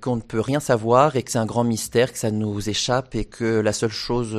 qu'on 0.00 0.16
ne 0.16 0.22
peut 0.22 0.40
rien 0.40 0.60
savoir 0.60 1.14
et 1.14 1.22
que 1.22 1.30
c'est 1.30 1.38
un 1.38 1.46
grand 1.46 1.62
mystère, 1.62 2.12
que 2.12 2.18
ça 2.18 2.30
nous 2.30 2.68
échappe 2.68 3.14
et 3.14 3.26
que 3.26 3.60
la 3.60 3.74
seule 3.74 3.90
chose 3.90 4.36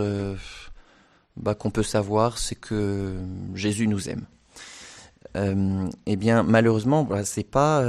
bah, 1.38 1.54
qu'on 1.54 1.70
peut 1.70 1.84
savoir, 1.84 2.40
c'est 2.40 2.56
que 2.56 3.16
Jésus 3.54 3.88
nous 3.88 4.10
aime. 4.10 4.26
Eh 5.36 6.16
bien, 6.16 6.42
malheureusement, 6.42 7.04
bah, 7.04 7.24
c'est 7.26 7.44
pas, 7.44 7.86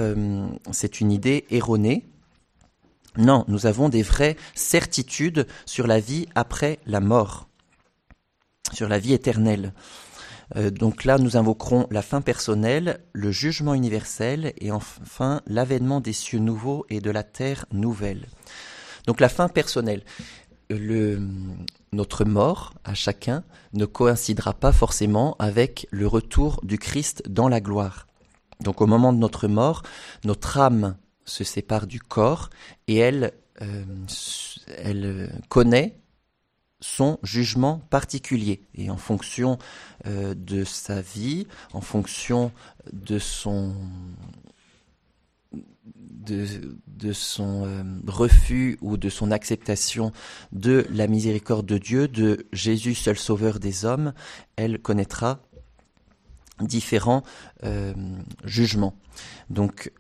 c'est 0.71 1.01
une 1.01 1.11
idée 1.11 1.47
erronée. 1.51 2.05
Non, 3.17 3.45
nous 3.49 3.67
avons 3.67 3.89
des 3.89 4.03
vraies 4.03 4.37
certitudes 4.55 5.47
sur 5.67 5.87
la 5.87 6.01
vie 6.01 6.27
après 6.35 6.79
la 6.87 7.01
mort, 7.01 7.49
sur 8.73 8.89
la 8.89 8.99
vie 8.99 9.15
éternelle. 9.15 9.73
Euh, 10.57 10.71
donc 10.71 11.05
là, 11.05 11.19
nous 11.19 11.37
invoquerons 11.37 11.87
la 11.91 12.03
fin 12.03 12.21
personnelle, 12.21 13.01
le 13.13 13.31
jugement 13.31 13.75
universel 13.75 14.53
et 14.59 14.71
enfin 14.73 15.43
l'avènement 15.47 16.01
des 16.01 16.13
cieux 16.13 16.39
nouveaux 16.39 16.87
et 16.89 17.01
de 17.01 17.11
la 17.11 17.23
terre 17.23 17.67
nouvelle. 17.73 18.27
Donc 19.07 19.21
la 19.21 19.29
fin 19.29 19.49
personnelle 19.49 20.03
le, 20.71 21.21
notre 21.93 22.25
mort 22.25 22.75
à 22.85 22.95
chacun 22.95 23.43
ne 23.73 23.85
coïncidera 23.85 24.55
pas 24.55 24.73
forcément 24.73 25.37
avec 25.39 25.87
le 25.91 26.07
retour 26.07 26.61
du 26.63 26.79
Christ 26.79 27.23
dans 27.29 27.49
la 27.49 27.61
gloire. 27.61 28.07
Donc 28.61 28.81
au 28.81 28.87
moment 28.87 29.13
de 29.13 29.19
notre 29.19 29.49
mort, 29.49 29.83
notre 30.25 30.59
âme 30.59 30.97
se 31.25 31.45
sépare 31.45 31.87
du 31.87 32.01
corps 32.01 32.51
et 32.89 32.97
elle, 32.97 33.33
euh, 33.63 33.85
elle 34.79 35.33
connaît 35.49 35.97
son 36.81 37.19
jugement 37.23 37.79
particulier. 37.91 38.63
Et 38.75 38.91
en 38.91 38.97
fonction 38.97 39.59
euh, 40.07 40.35
de 40.35 40.65
sa 40.65 41.03
vie, 41.03 41.47
en 41.73 41.81
fonction 41.81 42.53
de 42.93 43.19
son 43.19 43.75
euh, 46.31 47.83
refus 48.07 48.79
ou 48.81 48.97
de 48.97 49.09
son 49.09 49.31
acceptation 49.31 50.13
de 50.53 50.87
la 50.91 51.07
miséricorde 51.07 51.67
de 51.67 51.79
Dieu, 51.79 52.09
de 52.09 52.47
Jésus 52.53 52.95
seul 52.95 53.19
sauveur 53.19 53.61
des 53.61 53.85
hommes, 53.85 54.15
elle 54.57 54.81
connaîtra 54.81 55.41
différents 56.61 57.23
jugements. 58.45 58.95
Donc, 59.49 59.91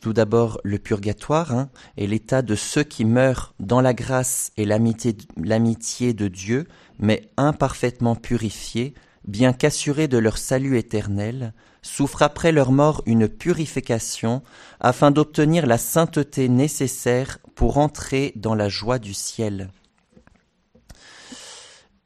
tout 0.00 0.12
d'abord, 0.12 0.60
le 0.64 0.78
purgatoire 0.78 1.52
hein, 1.52 1.70
est 1.96 2.06
l'état 2.06 2.42
de 2.42 2.54
ceux 2.54 2.82
qui 2.82 3.04
meurent 3.04 3.54
dans 3.60 3.80
la 3.80 3.94
grâce 3.94 4.52
et 4.56 4.64
l'amitié 4.64 6.14
de 6.14 6.28
Dieu, 6.28 6.66
mais 6.98 7.28
imparfaitement 7.36 8.14
purifiés, 8.14 8.94
bien 9.26 9.52
qu'assurés 9.52 10.08
de 10.08 10.18
leur 10.18 10.38
salut 10.38 10.78
éternel, 10.78 11.52
souffrent 11.82 12.22
après 12.22 12.52
leur 12.52 12.72
mort 12.72 13.02
une 13.06 13.28
purification 13.28 14.42
afin 14.80 15.10
d'obtenir 15.10 15.66
la 15.66 15.78
sainteté 15.78 16.48
nécessaire 16.48 17.38
pour 17.54 17.78
entrer 17.78 18.32
dans 18.36 18.54
la 18.54 18.68
joie 18.68 18.98
du 18.98 19.14
ciel. 19.14 19.70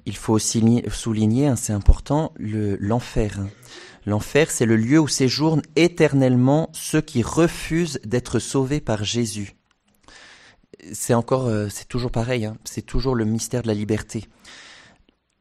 Il 0.07 0.17
faut 0.17 0.33
aussi 0.33 0.83
souligner, 0.89 1.49
hein, 1.49 1.57
c'est 1.57 1.73
important, 1.73 2.33
l'enfer. 2.39 3.41
L'enfer, 4.07 4.51
c'est 4.51 4.67
le 4.67 4.77
lieu 4.77 4.99
où 4.99 5.09
séjournent 5.09 5.63
éternellement 5.77 6.71
ceux 6.73 7.03
qui 7.03 7.23
refusent 7.23 8.01
d'être 8.05 8.39
sauvés 8.39 8.81
par 8.81 9.05
Jésus. 9.05 9.55
C'est 10.93 11.15
encore, 11.15 11.47
euh, 11.47 11.69
c'est 11.69 11.89
toujours 11.89 12.11
pareil, 12.11 12.47
hein, 12.47 12.57
c'est 12.65 12.87
toujours 12.87 13.15
le 13.15 13.25
mystère 13.25 13.63
de 13.63 13.69
la 13.69 13.75
liberté 13.75 14.29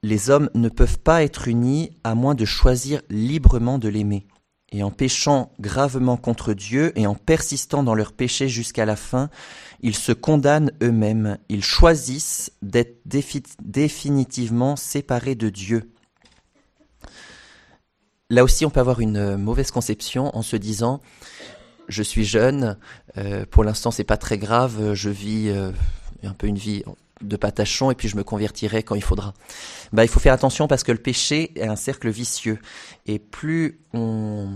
les 0.05 0.29
hommes 0.29 0.51
ne 0.53 0.69
peuvent 0.69 0.99
pas 0.99 1.23
être 1.23 1.47
unis 1.47 1.89
à 2.03 2.13
moins 2.13 2.35
de 2.35 2.45
choisir 2.45 3.01
librement 3.09 3.79
de 3.79 3.89
l'aimer. 3.89 4.27
Et 4.71 4.83
en 4.83 4.91
péchant 4.91 5.51
gravement 5.59 6.15
contre 6.15 6.53
Dieu 6.53 6.91
et 6.95 7.07
en 7.07 7.15
persistant 7.15 7.81
dans 7.81 7.95
leur 7.95 8.13
péché 8.13 8.47
jusqu'à 8.47 8.85
la 8.85 8.95
fin, 8.95 9.31
ils 9.81 9.95
se 9.95 10.11
condamnent 10.11 10.71
eux-mêmes, 10.83 11.39
ils 11.49 11.63
choisissent 11.63 12.51
d'être 12.61 13.01
définitivement 13.63 14.75
séparés 14.75 15.35
de 15.35 15.49
Dieu. 15.49 15.91
Là 18.35 18.43
aussi, 18.43 18.65
on 18.65 18.69
peut 18.69 18.81
avoir 18.81 18.99
une 18.99 19.37
mauvaise 19.37 19.71
conception 19.71 20.35
en 20.35 20.41
se 20.41 20.57
disant 20.57 20.99
je 21.87 22.03
suis 22.03 22.25
jeune, 22.25 22.77
euh, 23.17 23.45
pour 23.49 23.63
l'instant 23.63 23.91
c'est 23.91 24.03
pas 24.03 24.17
très 24.17 24.37
grave, 24.37 24.93
je 24.93 25.09
vis 25.09 25.47
euh, 25.47 25.71
un 26.21 26.33
peu 26.33 26.47
une 26.47 26.57
vie 26.57 26.83
de 27.21 27.37
patachon 27.37 27.91
et 27.91 27.95
puis 27.95 28.09
je 28.09 28.17
me 28.17 28.25
convertirai 28.25 28.83
quand 28.83 28.95
il 28.95 29.03
faudra. 29.03 29.33
Bah, 29.93 30.03
il 30.03 30.09
faut 30.09 30.19
faire 30.19 30.33
attention 30.33 30.67
parce 30.67 30.83
que 30.83 30.91
le 30.91 30.97
péché 30.97 31.53
est 31.55 31.65
un 31.65 31.77
cercle 31.77 32.09
vicieux 32.09 32.59
et 33.05 33.19
plus 33.19 33.79
on, 33.93 34.49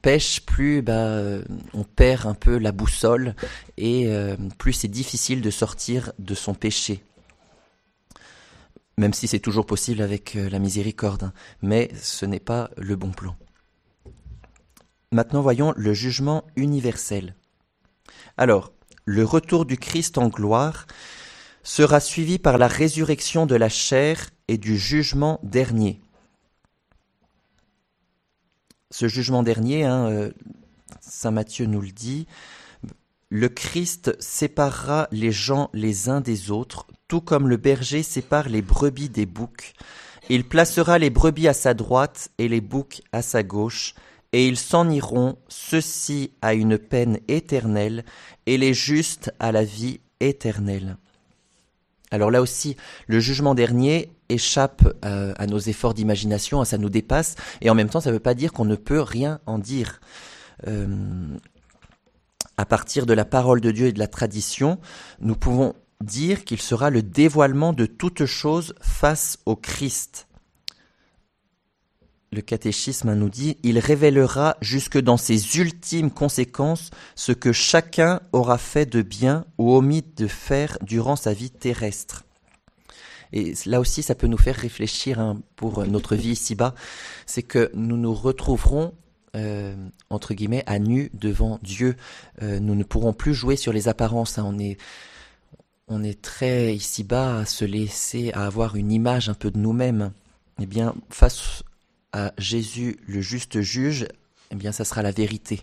pêche, 0.00 0.40
plus 0.40 0.80
bah, 0.80 1.20
on 1.74 1.84
perd 1.84 2.24
un 2.24 2.32
peu 2.32 2.56
la 2.56 2.72
boussole 2.72 3.34
et 3.76 4.06
euh, 4.06 4.34
plus 4.56 4.72
c'est 4.72 4.88
difficile 4.88 5.42
de 5.42 5.50
sortir 5.50 6.14
de 6.18 6.34
son 6.34 6.54
péché. 6.54 7.02
Même 9.02 9.14
si 9.14 9.26
c'est 9.26 9.40
toujours 9.40 9.66
possible 9.66 10.00
avec 10.00 10.36
euh, 10.36 10.48
la 10.48 10.60
miséricorde, 10.60 11.24
hein. 11.24 11.32
mais 11.60 11.90
ce 12.00 12.24
n'est 12.24 12.38
pas 12.38 12.70
le 12.76 12.94
bon 12.94 13.10
plan. 13.10 13.34
Maintenant 15.10 15.42
voyons 15.42 15.74
le 15.76 15.92
jugement 15.92 16.44
universel. 16.54 17.34
Alors, 18.36 18.72
le 19.04 19.24
retour 19.24 19.66
du 19.66 19.76
Christ 19.76 20.18
en 20.18 20.28
gloire 20.28 20.86
sera 21.64 21.98
suivi 21.98 22.38
par 22.38 22.58
la 22.58 22.68
résurrection 22.68 23.44
de 23.44 23.56
la 23.56 23.68
chair 23.68 24.30
et 24.46 24.56
du 24.56 24.78
jugement 24.78 25.40
dernier. 25.42 26.00
Ce 28.92 29.08
jugement 29.08 29.42
dernier, 29.42 29.82
hein, 29.82 30.06
euh, 30.10 30.30
Saint 31.00 31.32
Matthieu 31.32 31.66
nous 31.66 31.80
le 31.80 31.90
dit, 31.90 32.28
le 33.30 33.48
Christ 33.48 34.14
séparera 34.20 35.08
les 35.10 35.32
gens 35.32 35.70
les 35.72 36.08
uns 36.08 36.20
des 36.20 36.52
autres, 36.52 36.86
tout 37.08 37.20
comme 37.20 37.48
le 37.48 37.56
berger 37.56 38.02
sépare 38.02 38.48
les 38.48 38.62
brebis 38.62 39.08
des 39.08 39.26
boucs. 39.26 39.72
Il 40.28 40.44
placera 40.44 40.98
les 40.98 41.10
brebis 41.10 41.48
à 41.48 41.52
sa 41.52 41.74
droite 41.74 42.30
et 42.38 42.48
les 42.48 42.60
boucs 42.60 43.02
à 43.12 43.22
sa 43.22 43.42
gauche, 43.42 43.94
et 44.32 44.46
ils 44.46 44.56
s'en 44.56 44.88
iront, 44.88 45.36
ceux-ci 45.48 46.32
à 46.40 46.54
une 46.54 46.78
peine 46.78 47.18
éternelle, 47.28 48.04
et 48.46 48.56
les 48.56 48.72
justes 48.72 49.32
à 49.40 49.52
la 49.52 49.64
vie 49.64 50.00
éternel. 50.20 50.96
Alors 52.10 52.30
là 52.30 52.40
aussi, 52.40 52.76
le 53.06 53.20
jugement 53.20 53.54
dernier 53.54 54.12
échappe 54.28 54.82
euh, 55.04 55.34
à 55.36 55.46
nos 55.46 55.58
efforts 55.58 55.94
d'imagination, 55.94 56.60
hein, 56.60 56.64
ça 56.64 56.78
nous 56.78 56.90
dépasse, 56.90 57.34
et 57.60 57.70
en 57.70 57.74
même 57.74 57.88
temps, 57.88 58.00
ça 58.00 58.10
ne 58.10 58.14
veut 58.14 58.20
pas 58.20 58.34
dire 58.34 58.52
qu'on 58.52 58.64
ne 58.64 58.76
peut 58.76 59.00
rien 59.00 59.40
en 59.46 59.58
dire. 59.58 60.00
Euh, 60.66 61.36
à 62.56 62.66
partir 62.66 63.06
de 63.06 63.14
la 63.14 63.24
parole 63.24 63.60
de 63.60 63.70
Dieu 63.70 63.86
et 63.86 63.92
de 63.92 63.98
la 63.98 64.06
tradition, 64.06 64.78
nous 65.20 65.36
pouvons 65.36 65.74
dire 66.02 66.44
qu'il 66.44 66.60
sera 66.60 66.90
le 66.90 67.02
dévoilement 67.02 67.72
de 67.72 67.86
toutes 67.86 68.26
choses 68.26 68.74
face 68.80 69.38
au 69.46 69.56
Christ. 69.56 70.28
Le 72.32 72.40
catéchisme 72.40 73.12
nous 73.12 73.28
dit, 73.28 73.58
il 73.62 73.78
révélera 73.78 74.56
jusque 74.62 74.98
dans 74.98 75.18
ses 75.18 75.58
ultimes 75.58 76.10
conséquences 76.10 76.90
ce 77.14 77.32
que 77.32 77.52
chacun 77.52 78.20
aura 78.32 78.56
fait 78.56 78.86
de 78.86 79.02
bien 79.02 79.44
ou 79.58 79.74
omis 79.74 80.02
de 80.16 80.26
faire 80.26 80.78
durant 80.80 81.16
sa 81.16 81.34
vie 81.34 81.50
terrestre. 81.50 82.24
Et 83.34 83.54
là 83.66 83.80
aussi, 83.80 84.02
ça 84.02 84.14
peut 84.14 84.26
nous 84.26 84.38
faire 84.38 84.56
réfléchir 84.56 85.20
hein, 85.20 85.40
pour 85.56 85.86
notre 85.86 86.16
vie 86.16 86.30
ici-bas, 86.30 86.74
c'est 87.26 87.42
que 87.42 87.70
nous 87.74 87.96
nous 87.96 88.14
retrouverons 88.14 88.94
euh, 89.34 89.74
entre 90.10 90.34
guillemets 90.34 90.62
à 90.66 90.78
nu 90.78 91.10
devant 91.14 91.58
Dieu. 91.62 91.96
Euh, 92.42 92.60
nous 92.60 92.74
ne 92.74 92.84
pourrons 92.84 93.14
plus 93.14 93.32
jouer 93.32 93.56
sur 93.56 93.72
les 93.72 93.88
apparences. 93.88 94.38
Hein. 94.38 94.44
On 94.46 94.58
est 94.58 94.76
on 95.92 96.02
est 96.02 96.20
très 96.20 96.74
ici-bas 96.74 97.40
à 97.40 97.46
se 97.46 97.64
laisser, 97.64 98.32
avoir 98.32 98.76
une 98.76 98.90
image 98.90 99.28
un 99.28 99.34
peu 99.34 99.50
de 99.50 99.58
nous-mêmes. 99.58 100.12
Eh 100.60 100.66
bien, 100.66 100.94
face 101.10 101.62
à 102.12 102.32
Jésus, 102.38 102.98
le 103.06 103.20
juste 103.20 103.60
juge, 103.60 104.06
eh 104.50 104.54
bien, 104.54 104.72
ça 104.72 104.84
sera 104.84 105.02
la 105.02 105.10
vérité. 105.10 105.60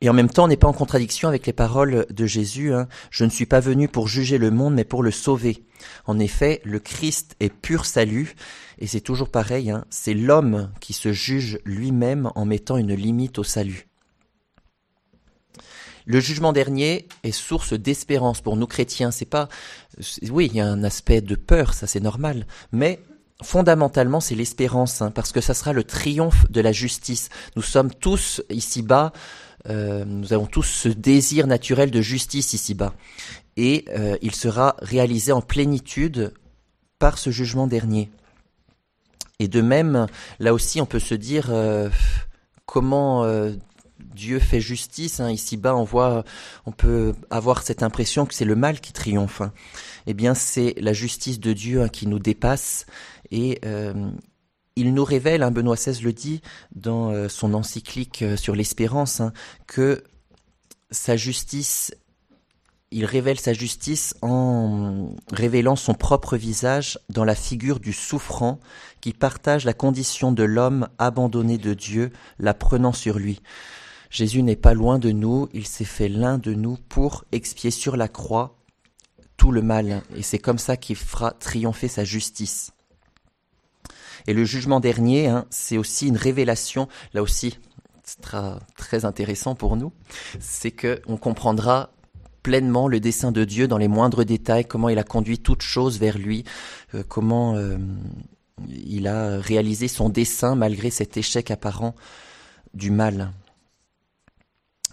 Et 0.00 0.08
en 0.08 0.14
même 0.14 0.30
temps, 0.30 0.44
on 0.44 0.48
n'est 0.48 0.56
pas 0.56 0.68
en 0.68 0.72
contradiction 0.72 1.28
avec 1.28 1.46
les 1.46 1.52
paroles 1.52 2.06
de 2.10 2.26
Jésus. 2.26 2.72
Hein. 2.72 2.88
Je 3.10 3.24
ne 3.24 3.30
suis 3.30 3.46
pas 3.46 3.60
venu 3.60 3.88
pour 3.88 4.08
juger 4.08 4.38
le 4.38 4.50
monde, 4.50 4.74
mais 4.74 4.84
pour 4.84 5.02
le 5.02 5.10
sauver. 5.10 5.64
En 6.06 6.18
effet, 6.18 6.60
le 6.64 6.78
Christ 6.78 7.34
est 7.40 7.52
pur 7.52 7.84
salut, 7.84 8.34
et 8.78 8.86
c'est 8.86 9.00
toujours 9.00 9.30
pareil. 9.30 9.70
Hein. 9.70 9.84
C'est 9.90 10.14
l'homme 10.14 10.70
qui 10.80 10.92
se 10.92 11.12
juge 11.12 11.58
lui-même 11.64 12.30
en 12.34 12.44
mettant 12.44 12.76
une 12.78 12.94
limite 12.94 13.38
au 13.38 13.44
salut. 13.44 13.88
Le 16.06 16.20
jugement 16.20 16.52
dernier 16.52 17.08
est 17.24 17.32
source 17.32 17.72
d'espérance 17.72 18.40
pour 18.40 18.56
nous 18.56 18.68
chrétiens. 18.68 19.10
C'est 19.10 19.24
pas, 19.24 19.48
oui, 20.30 20.48
il 20.52 20.56
y 20.56 20.60
a 20.60 20.66
un 20.66 20.84
aspect 20.84 21.20
de 21.20 21.34
peur, 21.34 21.74
ça 21.74 21.88
c'est 21.88 22.00
normal, 22.00 22.46
mais 22.70 23.00
fondamentalement 23.42 24.20
c'est 24.20 24.36
l'espérance, 24.36 25.02
hein, 25.02 25.10
parce 25.10 25.32
que 25.32 25.40
ça 25.40 25.52
sera 25.52 25.72
le 25.72 25.82
triomphe 25.82 26.48
de 26.48 26.60
la 26.60 26.70
justice. 26.70 27.28
Nous 27.56 27.62
sommes 27.62 27.92
tous 27.92 28.40
ici-bas, 28.50 29.12
euh, 29.68 30.04
nous 30.04 30.32
avons 30.32 30.46
tous 30.46 30.62
ce 30.62 30.88
désir 30.88 31.48
naturel 31.48 31.90
de 31.90 32.00
justice 32.00 32.52
ici-bas, 32.52 32.94
et 33.56 33.84
euh, 33.90 34.16
il 34.22 34.34
sera 34.34 34.76
réalisé 34.78 35.32
en 35.32 35.42
plénitude 35.42 36.32
par 37.00 37.18
ce 37.18 37.30
jugement 37.30 37.66
dernier. 37.66 38.12
Et 39.40 39.48
de 39.48 39.60
même, 39.60 40.06
là 40.38 40.54
aussi, 40.54 40.80
on 40.80 40.86
peut 40.86 41.00
se 41.00 41.16
dire 41.16 41.48
euh, 41.50 41.90
comment 42.64 43.26
Dieu 44.16 44.40
fait 44.40 44.60
justice. 44.60 45.20
Hein. 45.20 45.30
Ici-bas, 45.30 45.76
on 45.76 45.84
voit, 45.84 46.24
on 46.64 46.72
peut 46.72 47.14
avoir 47.30 47.62
cette 47.62 47.84
impression 47.84 48.26
que 48.26 48.34
c'est 48.34 48.44
le 48.44 48.56
mal 48.56 48.80
qui 48.80 48.92
triomphe. 48.92 49.40
Hein. 49.40 49.52
Eh 50.08 50.14
bien, 50.14 50.34
c'est 50.34 50.74
la 50.78 50.92
justice 50.92 51.38
de 51.38 51.52
Dieu 51.52 51.82
hein, 51.82 51.88
qui 51.88 52.08
nous 52.08 52.18
dépasse 52.18 52.86
et 53.30 53.60
euh, 53.64 54.10
il 54.76 54.92
nous 54.92 55.04
révèle, 55.04 55.48
Benoît 55.52 55.76
XVI 55.76 56.02
le 56.02 56.12
dit 56.12 56.42
dans 56.74 57.10
euh, 57.10 57.28
son 57.28 57.54
encyclique 57.54 58.22
euh, 58.22 58.36
sur 58.36 58.54
l'espérance, 58.54 59.22
que 59.66 60.04
sa 60.90 61.16
justice, 61.16 61.94
il 62.90 63.06
révèle 63.06 63.40
sa 63.40 63.52
justice 63.52 64.14
en 64.22 65.14
révélant 65.32 65.76
son 65.76 65.94
propre 65.94 66.36
visage 66.36 66.98
dans 67.08 67.24
la 67.24 67.34
figure 67.34 67.80
du 67.80 67.92
souffrant 67.92 68.60
qui 69.00 69.12
partage 69.12 69.64
la 69.64 69.72
condition 69.72 70.30
de 70.30 70.44
l'homme 70.44 70.88
abandonné 70.98 71.58
de 71.58 71.74
Dieu, 71.74 72.12
la 72.38 72.54
prenant 72.54 72.92
sur 72.92 73.18
lui. 73.18 73.40
Jésus 74.16 74.42
n'est 74.42 74.56
pas 74.56 74.72
loin 74.72 74.98
de 74.98 75.10
nous, 75.10 75.46
il 75.52 75.66
s'est 75.66 75.84
fait 75.84 76.08
l'un 76.08 76.38
de 76.38 76.54
nous 76.54 76.78
pour 76.88 77.26
expier 77.32 77.70
sur 77.70 77.98
la 77.98 78.08
croix 78.08 78.56
tout 79.36 79.52
le 79.52 79.60
mal, 79.60 80.00
et 80.16 80.22
c'est 80.22 80.38
comme 80.38 80.56
ça 80.56 80.78
qu'il 80.78 80.96
fera 80.96 81.32
triompher 81.32 81.88
sa 81.88 82.02
justice. 82.02 82.72
Et 84.26 84.32
le 84.32 84.46
jugement 84.46 84.80
dernier, 84.80 85.26
hein, 85.26 85.44
c'est 85.50 85.76
aussi 85.76 86.08
une 86.08 86.16
révélation, 86.16 86.88
là 87.12 87.20
aussi, 87.20 87.58
c'est 88.04 88.26
très 88.74 89.04
intéressant 89.04 89.54
pour 89.54 89.76
nous, 89.76 89.92
c'est 90.40 90.70
que 90.70 91.02
on 91.06 91.18
comprendra 91.18 91.90
pleinement 92.42 92.88
le 92.88 93.00
dessein 93.00 93.32
de 93.32 93.44
Dieu 93.44 93.68
dans 93.68 93.76
les 93.76 93.86
moindres 93.86 94.24
détails, 94.24 94.64
comment 94.64 94.88
il 94.88 94.98
a 94.98 95.04
conduit 95.04 95.40
toutes 95.40 95.60
choses 95.60 95.98
vers 95.98 96.16
lui, 96.16 96.44
euh, 96.94 97.02
comment 97.06 97.54
euh, 97.56 97.76
il 98.66 99.08
a 99.08 99.38
réalisé 99.40 99.88
son 99.88 100.08
dessein 100.08 100.54
malgré 100.54 100.88
cet 100.88 101.18
échec 101.18 101.50
apparent 101.50 101.94
du 102.72 102.90
mal. 102.90 103.34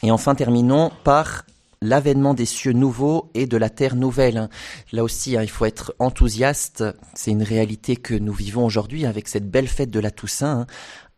Et 0.03 0.11
enfin, 0.11 0.35
terminons 0.35 0.91
par 1.03 1.45
l'avènement 1.81 2.33
des 2.33 2.45
cieux 2.45 2.73
nouveaux 2.73 3.29
et 3.33 3.45
de 3.45 3.57
la 3.57 3.69
terre 3.69 3.95
nouvelle. 3.95 4.49
Là 4.91 5.03
aussi, 5.03 5.35
hein, 5.37 5.43
il 5.43 5.49
faut 5.49 5.65
être 5.65 5.95
enthousiaste. 5.99 6.83
C'est 7.13 7.31
une 7.31 7.43
réalité 7.43 7.95
que 7.95 8.13
nous 8.13 8.33
vivons 8.33 8.65
aujourd'hui 8.65 9.05
avec 9.05 9.27
cette 9.27 9.49
belle 9.49 9.67
fête 9.67 9.91
de 9.91 9.99
la 9.99 10.11
Toussaint. 10.11 10.61
Hein. 10.61 10.67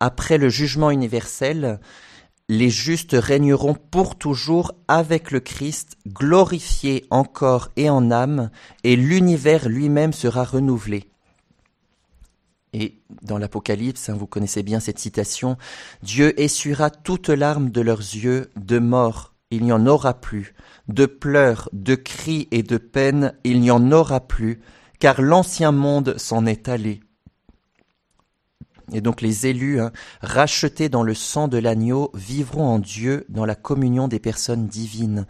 Après 0.00 0.38
le 0.38 0.48
jugement 0.48 0.90
universel, 0.90 1.80
les 2.48 2.70
justes 2.70 3.16
régneront 3.18 3.74
pour 3.74 4.16
toujours 4.16 4.72
avec 4.88 5.30
le 5.30 5.40
Christ, 5.40 5.96
glorifiés 6.06 7.06
en 7.10 7.24
corps 7.24 7.70
et 7.76 7.90
en 7.90 8.10
âme, 8.10 8.50
et 8.84 8.94
l'univers 8.94 9.68
lui-même 9.68 10.12
sera 10.12 10.44
renouvelé. 10.44 11.08
Et 12.78 13.00
dans 13.22 13.38
l'Apocalypse, 13.38 14.10
hein, 14.10 14.16
vous 14.18 14.26
connaissez 14.26 14.62
bien 14.62 14.80
cette 14.80 14.98
citation, 14.98 15.56
Dieu 16.02 16.38
essuiera 16.38 16.90
toute 16.90 17.30
larmes 17.30 17.70
de 17.70 17.80
leurs 17.80 18.00
yeux, 18.00 18.50
de 18.54 18.78
mort, 18.78 19.32
il 19.50 19.64
n'y 19.64 19.72
en 19.72 19.86
aura 19.86 20.20
plus, 20.20 20.54
de 20.86 21.06
pleurs, 21.06 21.70
de 21.72 21.94
cris 21.94 22.48
et 22.50 22.62
de 22.62 22.76
peines, 22.76 23.32
il 23.44 23.60
n'y 23.60 23.70
en 23.70 23.92
aura 23.92 24.20
plus, 24.20 24.60
car 24.98 25.22
l'ancien 25.22 25.72
monde 25.72 26.18
s'en 26.18 26.44
est 26.44 26.68
allé. 26.68 27.00
Et 28.92 29.00
donc 29.00 29.22
les 29.22 29.46
élus, 29.46 29.80
hein, 29.80 29.90
rachetés 30.20 30.90
dans 30.90 31.02
le 31.02 31.14
sang 31.14 31.48
de 31.48 31.56
l'agneau, 31.56 32.10
vivront 32.12 32.66
en 32.66 32.78
Dieu 32.78 33.24
dans 33.30 33.46
la 33.46 33.54
communion 33.54 34.06
des 34.06 34.20
personnes 34.20 34.66
divines, 34.66 35.26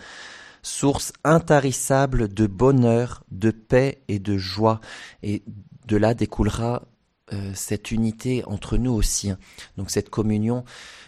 source 0.62 1.12
intarissable 1.22 2.26
de 2.26 2.48
bonheur, 2.48 3.22
de 3.30 3.52
paix 3.52 4.02
et 4.08 4.18
de 4.18 4.36
joie. 4.36 4.80
Et 5.22 5.44
de 5.86 5.96
là 5.96 6.12
découlera 6.12 6.82
euh, 7.32 7.50
cette 7.54 7.90
unité 7.90 8.44
entre 8.46 8.76
nous 8.76 8.92
aussi. 8.92 9.30
Hein. 9.30 9.38
Donc 9.76 9.90
cette 9.90 10.10
communion, 10.10 10.64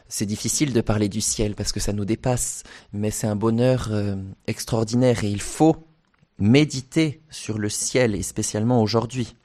c'est 0.08 0.26
difficile 0.26 0.72
de 0.72 0.80
parler 0.80 1.08
du 1.08 1.20
ciel 1.20 1.54
parce 1.54 1.70
que 1.70 1.80
ça 1.80 1.92
nous 1.92 2.04
dépasse, 2.04 2.64
mais 2.92 3.10
c'est 3.10 3.28
un 3.28 3.36
bonheur 3.36 3.88
euh, 3.92 4.16
extraordinaire 4.46 5.22
et 5.22 5.30
il 5.30 5.40
faut 5.40 5.76
méditer 6.38 7.22
sur 7.30 7.58
le 7.58 7.68
ciel 7.68 8.14
et 8.14 8.22
spécialement 8.22 8.82
aujourd'hui. 8.82 9.36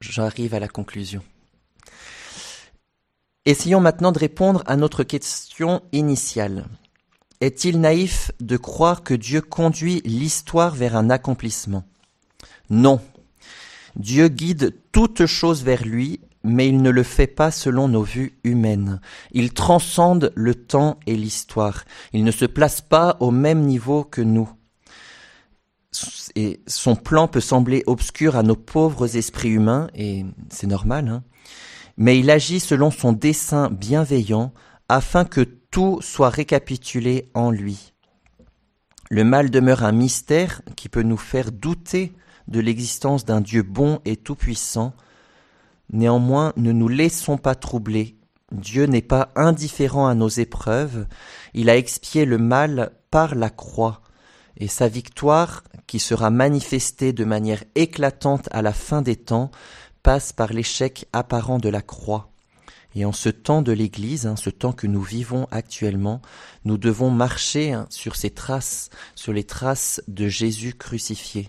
J'arrive 0.00 0.54
à 0.54 0.60
la 0.60 0.68
conclusion. 0.68 1.22
Essayons 3.44 3.80
maintenant 3.80 4.12
de 4.12 4.18
répondre 4.18 4.62
à 4.66 4.76
notre 4.76 5.02
question 5.02 5.82
initiale. 5.92 6.66
Est-il 7.40 7.80
naïf 7.80 8.30
de 8.40 8.56
croire 8.56 9.02
que 9.02 9.14
Dieu 9.14 9.40
conduit 9.40 10.00
l'histoire 10.04 10.74
vers 10.74 10.96
un 10.96 11.10
accomplissement? 11.10 11.84
Non, 12.70 13.00
Dieu 13.96 14.28
guide 14.28 14.74
toute 14.92 15.26
chose 15.26 15.64
vers 15.64 15.84
lui, 15.84 16.20
mais 16.44 16.68
il 16.68 16.82
ne 16.82 16.90
le 16.90 17.02
fait 17.02 17.26
pas 17.26 17.50
selon 17.50 17.88
nos 17.88 18.02
vues 18.02 18.38
humaines. 18.44 19.00
Il 19.32 19.52
transcende 19.52 20.32
le 20.34 20.54
temps 20.54 20.98
et 21.06 21.16
l'histoire. 21.16 21.84
Il 22.12 22.24
ne 22.24 22.30
se 22.30 22.44
place 22.44 22.80
pas 22.80 23.16
au 23.20 23.30
même 23.30 23.62
niveau 23.62 24.04
que 24.04 24.20
nous. 24.20 24.50
Et 26.34 26.60
son 26.66 26.96
plan 26.96 27.28
peut 27.28 27.40
sembler 27.40 27.82
obscur 27.86 28.36
à 28.36 28.42
nos 28.42 28.56
pauvres 28.56 29.16
esprits 29.16 29.50
humains, 29.50 29.88
et 29.94 30.24
c'est 30.48 30.66
normal, 30.66 31.08
hein. 31.08 31.22
mais 31.98 32.18
il 32.18 32.30
agit 32.30 32.60
selon 32.60 32.90
son 32.90 33.12
dessein 33.12 33.68
bienveillant 33.70 34.52
afin 34.88 35.24
que 35.24 35.42
tout 35.42 35.98
soit 36.00 36.30
récapitulé 36.30 37.30
en 37.34 37.50
lui. 37.50 37.92
Le 39.10 39.24
mal 39.24 39.50
demeure 39.50 39.84
un 39.84 39.92
mystère 39.92 40.62
qui 40.76 40.88
peut 40.88 41.02
nous 41.02 41.18
faire 41.18 41.52
douter 41.52 42.14
de 42.48 42.60
l'existence 42.60 43.24
d'un 43.24 43.40
Dieu 43.40 43.62
bon 43.62 44.00
et 44.04 44.16
tout-puissant. 44.16 44.94
Néanmoins, 45.92 46.52
ne 46.56 46.72
nous 46.72 46.88
laissons 46.88 47.36
pas 47.36 47.54
troubler. 47.54 48.16
Dieu 48.52 48.86
n'est 48.86 49.02
pas 49.02 49.30
indifférent 49.34 50.06
à 50.06 50.14
nos 50.14 50.28
épreuves, 50.28 51.06
il 51.54 51.70
a 51.70 51.76
expié 51.76 52.24
le 52.24 52.38
mal 52.38 52.92
par 53.10 53.34
la 53.34 53.50
croix, 53.50 54.02
et 54.58 54.68
sa 54.68 54.88
victoire, 54.88 55.64
qui 55.86 55.98
sera 55.98 56.30
manifestée 56.30 57.12
de 57.12 57.24
manière 57.24 57.64
éclatante 57.74 58.48
à 58.52 58.60
la 58.62 58.72
fin 58.72 59.00
des 59.02 59.16
temps, 59.16 59.50
passe 60.02 60.32
par 60.32 60.52
l'échec 60.52 61.06
apparent 61.12 61.58
de 61.58 61.68
la 61.68 61.80
croix. 61.80 62.30
Et 62.94 63.04
en 63.06 63.12
ce 63.12 63.30
temps 63.30 63.62
de 63.62 63.72
l'Église, 63.72 64.26
hein, 64.26 64.36
ce 64.36 64.50
temps 64.50 64.72
que 64.72 64.86
nous 64.86 65.02
vivons 65.02 65.46
actuellement, 65.50 66.20
nous 66.64 66.76
devons 66.76 67.10
marcher 67.10 67.72
hein, 67.72 67.86
sur 67.88 68.16
ces 68.16 68.30
traces, 68.30 68.90
sur 69.14 69.32
les 69.32 69.44
traces 69.44 70.02
de 70.08 70.28
Jésus 70.28 70.74
crucifié. 70.74 71.48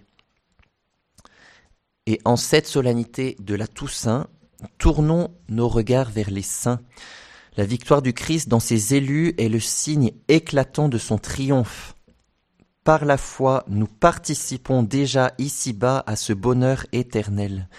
Et 2.05 2.19
en 2.25 2.35
cette 2.35 2.67
solennité 2.67 3.37
de 3.39 3.55
la 3.55 3.67
Toussaint, 3.67 4.27
tournons 4.77 5.29
nos 5.47 5.69
regards 5.69 6.09
vers 6.09 6.29
les 6.29 6.41
saints. 6.41 6.81
La 7.55 7.65
victoire 7.65 8.01
du 8.01 8.13
Christ 8.13 8.49
dans 8.49 8.59
ses 8.59 8.95
élus 8.95 9.33
est 9.37 9.49
le 9.49 9.59
signe 9.59 10.11
éclatant 10.27 10.89
de 10.89 10.97
son 10.97 11.17
triomphe. 11.17 11.95
Par 12.83 13.05
la 13.05 13.17
foi, 13.17 13.63
nous 13.67 13.87
participons 13.87 14.83
déjà 14.83 15.31
ici-bas 15.37 16.03
à 16.05 16.15
ce 16.15 16.33
bonheur 16.33 16.85
éternel. 16.91 17.69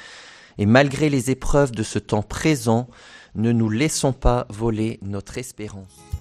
Et 0.56 0.64
malgré 0.64 1.10
les 1.10 1.30
épreuves 1.30 1.72
de 1.72 1.82
ce 1.82 1.98
temps 1.98 2.22
présent, 2.22 2.88
ne 3.34 3.52
nous 3.52 3.68
laissons 3.68 4.12
pas 4.12 4.46
voler 4.48 4.98
notre 5.02 5.36
espérance. 5.36 6.04